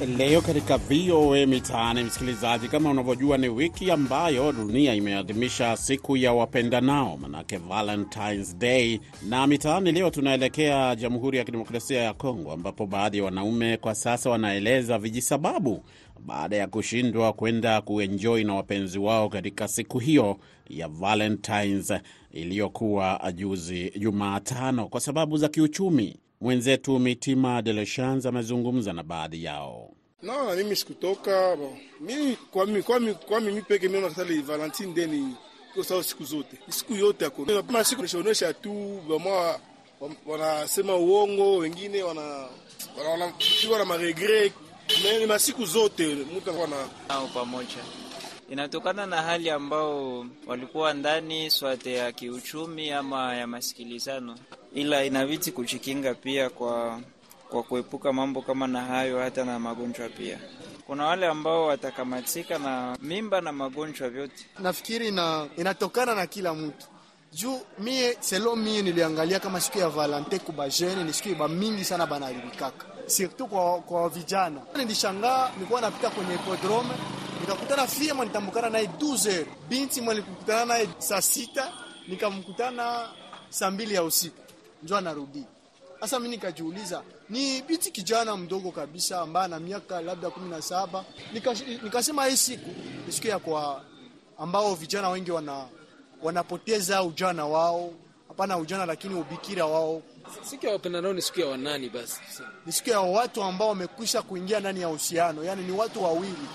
Leo 0.00 0.40
katika 0.40 0.76
VOA 0.78 1.46
Mitaani, 1.46 2.02
msikilizaji, 2.04 2.68
kama 2.68 2.90
unavyojua, 2.90 3.38
ni 3.38 3.48
wiki 3.48 3.90
ambayo 3.90 4.52
dunia 4.52 4.94
imeadhimisha 4.94 5.76
siku 5.76 6.16
ya 6.16 6.32
wapendanao, 6.32 7.16
manake 7.16 7.56
Valentines 7.56 8.56
Day. 8.56 9.00
Na 9.28 9.46
mitaani 9.46 9.92
leo 9.92 10.10
tunaelekea 10.10 10.96
Jamhuri 10.96 11.38
ya 11.38 11.44
Kidemokrasia 11.44 12.02
ya 12.02 12.14
Kongo, 12.14 12.52
ambapo 12.52 12.86
baadhi 12.86 13.18
ya 13.18 13.24
wanaume 13.24 13.76
kwa 13.76 13.94
sasa 13.94 14.30
wanaeleza 14.30 14.98
vijisababu 14.98 15.84
baada 16.26 16.56
ya 16.56 16.66
kushindwa 16.66 17.32
kwenda 17.32 17.80
kuenjoi 17.80 18.44
na 18.44 18.54
wapenzi 18.54 18.98
wao 18.98 19.28
katika 19.28 19.68
siku 19.68 19.98
hiyo 19.98 20.36
ya 20.68 20.88
Valentines 20.88 21.92
iliyokuwa 22.32 23.32
juzi 23.34 23.92
Jumatano 23.98 24.86
kwa 24.88 25.00
sababu 25.00 25.36
za 25.36 25.48
kiuchumi. 25.48 26.16
Mwenzetu 26.44 26.98
Mitima 26.98 27.62
De 27.62 27.72
Lechans 27.72 28.26
amezungumza 28.26 28.92
na 28.92 29.02
baadhi 29.02 29.44
yao. 29.44 29.90
No, 30.22 30.44
na 30.44 30.54
mimi 30.56 30.76
sikutoka 30.76 31.56
bon. 31.56 31.76
Mimi 32.00 32.36
kwa 32.36 32.66
mimi 32.66 32.82
kwa 32.82 33.00
mimi 33.00 33.14
kwa 33.14 33.40
mimi 33.40 33.62
peke 33.62 33.88
mimi 33.88 34.00
nakatali 34.02 34.42
Valentine 34.42 34.92
deni 34.92 35.34
kwa 35.74 35.84
sababu 35.84 36.04
siku 36.04 36.24
zote. 36.24 36.56
Siku 36.68 36.94
yote 36.94 37.24
yako. 37.24 37.44
Kama 37.44 37.84
siku 37.84 38.02
nishaonesha 38.02 38.52
tu 38.54 39.00
bama 39.08 39.58
wanasema 40.26 40.96
uongo, 40.96 41.56
wengine 41.56 42.02
wana 42.02 42.48
wana 42.98 43.32
wana 43.72 43.84
maregret 43.84 44.52
ni 45.20 45.26
masiku 45.26 45.64
zote 45.64 46.06
mtu 46.14 46.50
anakuwa 46.50 46.68
na 46.68 46.88
nao 47.08 47.26
pamoja. 47.34 47.84
Inatokana 48.50 49.06
na 49.06 49.22
hali 49.22 49.50
ambao 49.50 50.26
walikuwa 50.46 50.94
ndani 50.94 51.50
swate 51.50 51.92
ya 51.92 52.12
kiuchumi 52.12 52.90
ama 52.90 53.36
ya 53.36 53.46
masikilizano, 53.46 54.38
ila 54.74 55.04
inabidi 55.04 55.50
kujikinga 55.52 56.14
pia 56.14 56.50
kwa 56.50 57.00
kwa 57.50 57.62
kuepuka 57.62 58.12
mambo 58.12 58.42
kama 58.42 58.66
na 58.66 58.80
hayo, 58.80 59.20
hata 59.20 59.44
na 59.44 59.58
magonjwa 59.58 60.08
pia. 60.08 60.38
Kuna 60.86 61.04
wale 61.06 61.26
ambao 61.26 61.66
watakamatika 61.66 62.58
na 62.58 62.96
mimba 63.02 63.40
na 63.40 63.52
magonjwa 63.52 64.08
vyote. 64.10 64.46
Nafikiri 64.58 65.10
na 65.10 65.46
inatokana 65.56 66.14
na 66.14 66.26
kila 66.26 66.54
mtu 66.54 66.86
juu 67.32 67.60
mie 67.78 68.16
selo 68.20 68.56
mie 68.56 68.82
niliangalia 68.82 69.40
kama 69.40 69.60
siku 69.60 69.78
ya 69.78 69.88
Valente 69.88 70.38
kubajene 70.38 71.04
ni 71.04 71.12
siku 71.12 71.34
ba 71.34 71.48
mingi 71.48 71.84
sana 71.84 72.06
banaharibikaka 72.06 72.86
surtout 73.06 73.50
kwa, 73.50 73.80
kwa 73.80 74.08
vijana. 74.08 74.60
Nilishangaa, 74.76 75.50
nilikuwa 75.54 75.80
napita 75.80 76.10
kwenye 76.10 76.32
hippodrome 76.32 76.88
nikakutana 77.40 77.86
fie 77.86 78.12
mwa 78.12 78.24
nitambukana 78.24 78.70
naye 78.70 78.86
12 78.98 79.44
binti 79.68 80.00
mwa 80.00 80.14
nilikutana 80.14 80.64
naye 80.64 80.88
saa 80.98 81.22
sita 81.22 81.72
nikamkutana 82.08 83.08
saa 83.48 83.70
mbili 83.70 83.94
ya 83.94 84.02
usiku 84.04 84.43
njo 84.84 84.96
anarudi. 84.96 85.44
Sasa 86.00 86.18
mimi 86.18 86.30
nikajiuliza 86.36 87.02
ni 87.30 87.62
biti 87.62 87.90
kijana 87.90 88.36
mdogo 88.36 88.70
kabisa 88.70 89.20
ambaye 89.20 89.44
ana 89.46 89.60
miaka 89.60 90.00
labda 90.00 90.30
kumi 90.30 90.50
na 90.50 90.62
saba. 90.62 91.04
Nika- 91.34 91.82
Nikasema 91.84 92.26
hii 92.26 92.36
siku 92.36 92.70
ni 93.06 93.12
siku 93.12 93.26
ya 93.26 93.38
kwa 93.38 93.82
ambao 94.38 94.74
vijana 94.74 95.08
wengi 95.08 95.30
wana 95.30 95.66
wanapoteza 96.22 97.02
ujana 97.02 97.46
wao, 97.46 97.90
hapana 98.28 98.58
ujana, 98.58 98.86
lakini 98.86 99.14
ubikira 99.14 99.66
wao. 99.66 100.02
Siku 100.42 100.66
ya 100.66 100.72
wapendanao 100.72 101.12
ni 101.12 101.22
siku 101.22 101.40
ya 101.40 101.46
wanani? 101.46 101.88
Basi 101.90 102.20
Ni 102.66 102.72
siku 102.72 102.90
ya 102.90 103.00
watu 103.00 103.42
ambao 103.42 103.68
wamekwisha 103.68 104.22
kuingia 104.22 104.60
ndani 104.60 104.80
ya 104.80 104.88
uhusiano, 104.88 105.44
yaani 105.44 105.62
ni 105.62 105.72
watu 105.72 106.04
wawili 106.04 106.46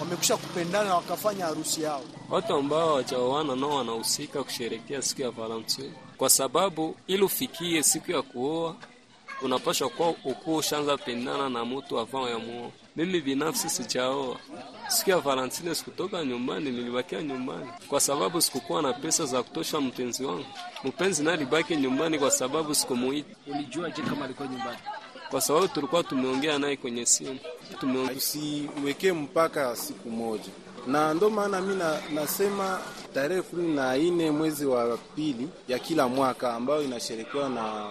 wamekwisha 0.00 0.36
kupendana 0.36 0.88
na 0.88 0.94
wakafanya 0.94 1.44
harusi 1.46 1.82
yao. 1.82 2.02
Watu 2.30 2.54
ambao 2.54 2.94
wachaoana 2.94 3.56
nao 3.56 3.70
wanahusika 3.76 4.42
kusherekea 4.44 5.02
siku 5.02 5.22
ya 5.22 5.30
Valentine, 5.30 5.92
kwa 6.22 6.30
sababu 6.30 6.96
ili 7.06 7.22
ufikie 7.22 7.82
siku 7.82 8.12
ya 8.12 8.22
kuoa 8.22 8.74
unapashwa 9.42 9.88
kuwa 9.88 10.08
ukuu 10.10 10.56
ushanza 10.56 10.96
pendana 10.96 11.48
na 11.48 11.64
mtu 11.64 11.98
avant 11.98 12.30
ya 12.30 12.38
muo. 12.38 12.72
Mimi 12.96 13.20
binafsi 13.20 13.70
sijaoa. 13.70 14.36
Siku 14.88 15.10
ya 15.10 15.18
Valentine 15.18 15.74
sikutoka 15.74 16.24
nyumbani, 16.24 16.70
nilibakia 16.70 17.22
nyumbani 17.22 17.66
kwa 17.88 18.00
sababu 18.00 18.40
sikukuwa 18.40 18.82
na 18.82 18.92
pesa 18.92 19.26
za 19.26 19.42
kutosha 19.42 19.80
mpenzi 19.80 20.24
wangu. 20.24 20.44
Mpenzi 20.84 21.22
naye 21.24 21.36
alibaki 21.36 21.76
nyumbani 21.76 22.18
kwa 22.18 22.30
sababu 22.30 22.74
sikumuita. 22.74 23.34
ulijuaje 23.46 24.02
kama 24.02 24.24
alikuwa 24.24 24.48
nyumbani? 24.48 24.78
Kwa 25.30 25.40
sababu 25.40 25.68
tulikuwa 25.68 26.02
tumeongea 26.04 26.58
naye 26.58 26.76
kwenye 26.76 27.06
simu. 27.06 27.38
Tumeongea 27.80 28.14
Tusiwekee 28.14 29.12
mpaka 29.12 29.76
siku 29.76 30.10
moja, 30.10 30.50
na 30.86 31.14
ndo 31.14 31.30
maana 31.30 31.60
mi 31.60 31.74
nasema 32.14 32.78
tarehe 33.14 33.42
kumi 33.42 33.74
na 33.74 33.96
nne 33.96 34.30
mwezi 34.30 34.66
wa 34.66 34.96
pili 35.16 35.48
ya 35.68 35.78
kila 35.78 36.08
mwaka 36.08 36.54
ambayo 36.54 36.82
inasherekewa 36.82 37.48
na, 37.48 37.86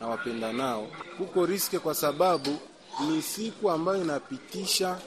na 0.00 0.06
wapendanao, 0.08 0.86
huko 1.18 1.46
riske 1.46 1.78
kwa 1.78 1.94
sababu 1.94 2.56
ni 3.10 3.22
siku 3.22 3.70
ambayo 3.70 4.00
inapitisha 4.02 4.98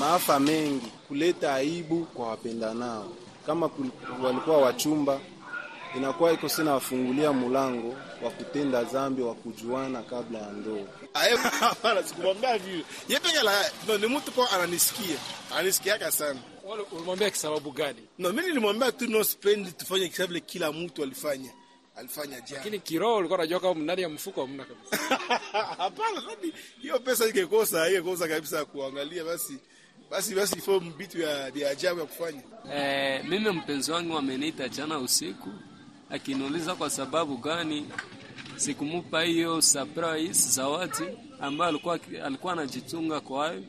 maafa 0.00 0.40
mengi, 0.40 0.86
kuleta 1.08 1.54
aibu 1.54 2.04
kwa 2.04 2.28
wapendanao. 2.28 3.04
Kama 3.46 3.70
walikuwa 4.22 4.58
wachumba, 4.58 5.20
inakuwa 5.96 6.32
iko 6.32 6.48
sina 6.48 6.72
wafungulia 6.74 7.32
mulango 7.32 7.94
wa 8.24 8.30
kutenda 8.30 8.84
zambi 8.84 9.22
wa 9.22 9.34
kujuana 9.34 10.02
kabla 10.02 10.38
ya 10.38 10.52
ndoa. 10.52 10.84
Hapana, 11.60 12.02
sikumwambia 12.02 12.58
vile. 12.58 12.84
Yeye 13.08 13.20
pengine 13.20 13.42
la 13.42 13.70
no, 13.88 13.98
ni 13.98 14.06
mtu 14.06 14.32
kwa 14.32 14.50
ananisikia. 14.50 15.16
Ananisikiaka 15.52 16.10
sana. 16.12 16.40
Wale 16.64 16.82
ulimwambia 16.92 17.30
kisababu 17.30 17.70
gani? 17.70 17.98
No, 18.18 18.32
mimi 18.32 18.48
nilimwambia 18.48 18.92
tu 18.92 19.06
no 19.10 19.24
spend 19.24 19.76
tufanye 19.76 20.08
kisa 20.08 20.26
vile 20.26 20.40
kila 20.40 20.72
mtu 20.72 21.02
alifanya. 21.02 21.50
Alifanya 21.96 22.40
jana. 22.40 22.56
Lakini 22.56 22.78
kiroho 22.78 23.16
ulikuwa 23.16 23.38
unajua 23.38 23.60
kama 23.60 23.80
ndani 23.80 24.02
ya 24.02 24.08
mfuko 24.08 24.40
hamna 24.40 24.64
kabisa. 24.64 25.16
Hapana, 25.78 26.20
sababu 26.20 26.42
hiyo 26.80 26.98
pesa 27.00 27.26
ingekosa, 27.28 27.88
ingekosa 27.90 28.28
kabisa 28.28 28.64
kuangalia 28.64 29.24
basi. 29.24 29.58
Basi 30.10 30.34
basi 30.34 30.58
ifo 30.58 30.80
mbitu 30.80 31.20
ya, 31.20 31.48
ya 31.54 31.70
ajabu 31.70 32.00
ya 32.00 32.06
kufanya. 32.06 32.42
Eh, 32.74 33.24
mimi 33.28 33.50
mpenzi 33.50 33.92
wangu 33.92 34.18
ameniita 34.18 34.68
jana 34.68 34.98
usiku 34.98 35.48
akiniuliza 36.10 36.74
kwa 36.74 36.90
sababu 36.90 37.36
gani 37.36 37.86
sikumupa 38.58 39.22
hiyo 39.22 39.62
surprise 39.62 40.48
zawadi 40.50 41.04
ambayo 41.40 41.68
alikuwa 41.68 41.98
alikuwa 42.24 42.52
anajitunga 42.52 43.20
kwayo. 43.20 43.62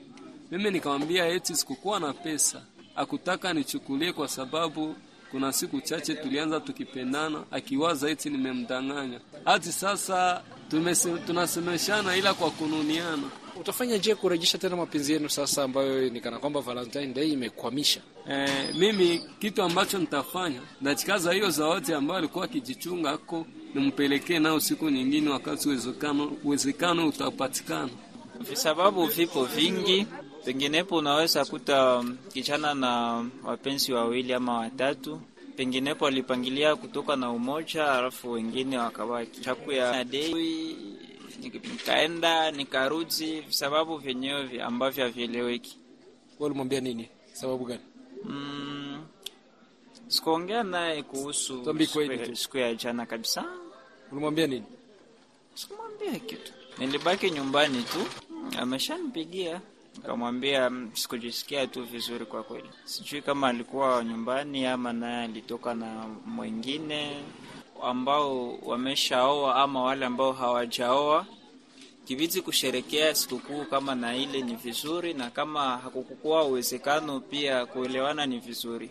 Mimi 0.51 0.71
nikamwambia 0.71 1.27
eti 1.27 1.55
sikukuwa 1.55 1.99
na 1.99 2.13
pesa, 2.13 2.61
akutaka 2.95 3.53
nichukulie 3.53 4.13
kwa 4.13 4.27
sababu 4.27 4.95
kuna 5.31 5.53
siku 5.53 5.81
chache 5.81 6.15
tulianza 6.15 6.59
tukipendana, 6.59 7.43
akiwaza 7.51 8.09
eti 8.09 8.29
nimemdanganya. 8.29 9.19
Hadi 9.45 9.71
sasa 9.71 10.41
tumese, 10.69 11.11
tunasemeshana 11.27 12.17
ila 12.17 12.33
kwa 12.33 12.51
kununiana. 12.51 13.23
Utafanya 13.59 13.97
je 13.97 14.15
kurejesha 14.15 14.57
tena 14.57 14.75
mapenzi 14.75 15.13
yenu 15.13 15.29
sasa, 15.29 15.63
ambayo 15.63 16.09
ni 16.09 16.21
kana 16.21 16.39
kwamba 16.39 16.61
Valentine 16.61 17.07
Day 17.13 17.31
imekwamisha? 17.31 18.01
Eh, 18.29 18.75
mimi 18.75 19.21
kitu 19.39 19.63
ambacho 19.63 19.97
nitafanya 19.97 20.61
nachikaza 20.81 21.31
hiyo 21.33 21.49
zawadi 21.49 21.93
ambayo 21.93 22.17
alikuwa 22.17 22.45
akijichunga 22.45 23.11
ako 23.11 23.45
nimpelekee 23.75 24.39
nao 24.39 24.59
siku 24.59 24.89
nyingine, 24.89 25.29
wakati 25.29 25.67
uwezekano 25.67 26.31
uwezekano 26.43 27.07
utapatikana. 27.07 27.89
Visababu 28.39 29.05
vipo 29.05 29.45
vingi, 29.45 30.05
penginepo 30.45 30.95
unaweza 30.97 31.45
kuta 31.45 32.03
kijana 32.33 32.73
na 32.73 33.25
wapenzi 33.43 33.93
wawili 33.93 34.33
ama 34.33 34.57
watatu, 34.57 35.21
penginepo 35.55 36.07
alipangilia 36.07 36.75
kutoka 36.75 37.15
na 37.15 37.31
umoja, 37.31 37.91
alafu 37.93 38.31
wengine 38.31 38.77
wakabaki 38.77 39.41
chaku 39.41 39.71
ya 39.71 40.03
dei, 40.03 40.75
nikaenda 41.71 42.51
nikarudi, 42.51 43.41
visababu 43.41 43.97
vyenyewe 43.97 44.61
ambavyo 44.61 45.03
havieleweki. 45.03 45.77
Walimwambia 46.39 46.79
nini? 46.81 47.09
Sababu 47.33 47.65
gani? 47.65 47.81
Mm, 48.25 48.88
sikuongea 50.13 50.63
naye 50.63 51.03
kuhusu 51.03 51.63
siku 52.35 52.57
ya- 52.57 52.75
jana 52.75 53.05
kabisa. 53.05 53.45
Ulimwambia 54.11 54.47
nini? 54.47 54.65
Sikumwambia 55.55 56.19
kitu, 56.19 56.51
nilibaki 56.77 57.31
nyumbani 57.31 57.83
tu, 57.83 57.99
ameshanipigia 58.59 59.61
nikamwambia 59.95 60.69
mm, 60.69 60.89
sikujisikia 60.93 61.67
tu 61.67 61.83
vizuri 61.85 62.25
kwa 62.25 62.43
kweli. 62.43 62.69
Sijui 62.85 63.21
kama 63.21 63.47
alikuwa 63.47 64.03
nyumbani 64.03 64.65
ama 64.65 64.93
naye 64.93 65.23
alitoka 65.23 65.73
na 65.73 66.05
mwingine 66.25 67.17
ambao 67.83 68.57
wameshaoa 68.61 69.55
ama 69.55 69.83
wale 69.83 70.05
ambao 70.05 70.33
hawajaoa. 70.33 71.25
Kibidi 72.05 72.41
kusherekea 72.41 73.15
sikukuu 73.15 73.65
kama 73.65 73.95
na 73.95 74.15
ile 74.17 74.41
ni 74.41 74.55
vizuri, 74.55 75.13
na 75.13 75.29
kama 75.29 75.77
hakukuwa 75.77 76.43
uwezekano 76.45 77.19
pia 77.19 77.65
kuelewana 77.65 78.25
ni 78.25 78.39
vizuri. 78.39 78.89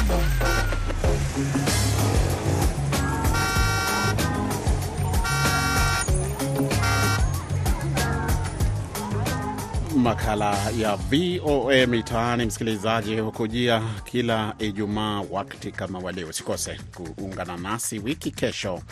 Rumble. 0.00 0.49
Makala 10.00 10.70
ya 10.78 10.96
VOA 10.96 11.86
Mitaani, 11.86 12.44
msikilizaji, 12.44 13.16
hukujia 13.18 13.82
kila 14.04 14.54
Ijumaa 14.58 15.20
wakati 15.30 15.72
kama 15.72 15.98
walio. 15.98 16.28
Usikose 16.28 16.78
kuungana 16.94 17.56
nasi 17.56 17.98
wiki 17.98 18.30
kesho 18.30 18.82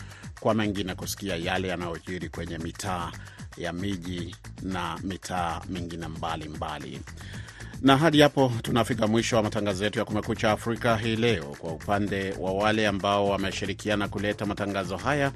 kwa 0.41 0.55
mengine, 0.55 0.95
kusikia 0.95 1.37
yale 1.37 1.69
yanayojiri 1.69 2.29
kwenye 2.29 2.59
mitaa 2.59 3.13
ya 3.57 3.73
miji 3.73 4.37
na 4.63 4.99
mitaa 5.03 5.61
mingine 5.69 6.09
mbalimbali. 6.09 7.01
Na 7.83 7.97
hadi 7.97 8.21
hapo 8.21 8.53
tunafika 8.63 9.07
mwisho 9.07 9.37
wa 9.37 9.43
matangazo 9.43 9.85
yetu 9.85 9.99
ya 9.99 10.05
Kumekucha 10.05 10.51
Afrika 10.53 10.97
hii 10.97 11.17
leo. 11.17 11.45
Kwa 11.59 11.73
upande 11.73 12.35
wa 12.39 12.53
wale 12.53 12.87
ambao 12.87 13.29
wameshirikiana 13.29 14.09
kuleta 14.09 14.47
matangazo 14.47 14.97
haya, 14.97 15.33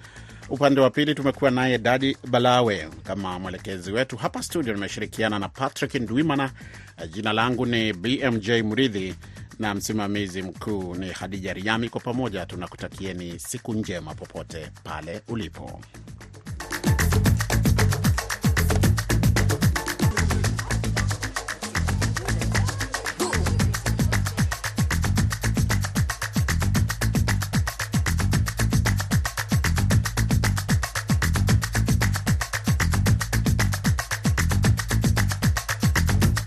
upande 0.50 0.80
wa 0.80 0.90
pili 0.90 1.14
tumekuwa 1.14 1.50
naye 1.50 1.78
Dadi 1.78 2.16
Balawe 2.30 2.88
kama 3.04 3.38
mwelekezi 3.38 3.92
wetu. 3.92 4.16
Hapa 4.16 4.42
studio 4.42 4.74
nimeshirikiana 4.74 5.38
na 5.38 5.48
Patrick 5.48 5.94
Ndwimana. 5.94 6.50
Jina 7.10 7.32
langu 7.32 7.66
ni 7.66 7.92
BMJ 7.92 8.50
Mridhi 8.50 9.14
na 9.58 9.74
msimamizi 9.74 10.42
mkuu 10.42 10.94
ni 10.94 11.10
Hadija 11.10 11.52
Riami. 11.52 11.88
Kwa 11.88 12.00
pamoja 12.00 12.46
tunakutakieni 12.46 13.38
siku 13.38 13.74
njema 13.74 14.14
popote 14.14 14.70
pale 14.84 15.20
ulipo. 15.28 15.80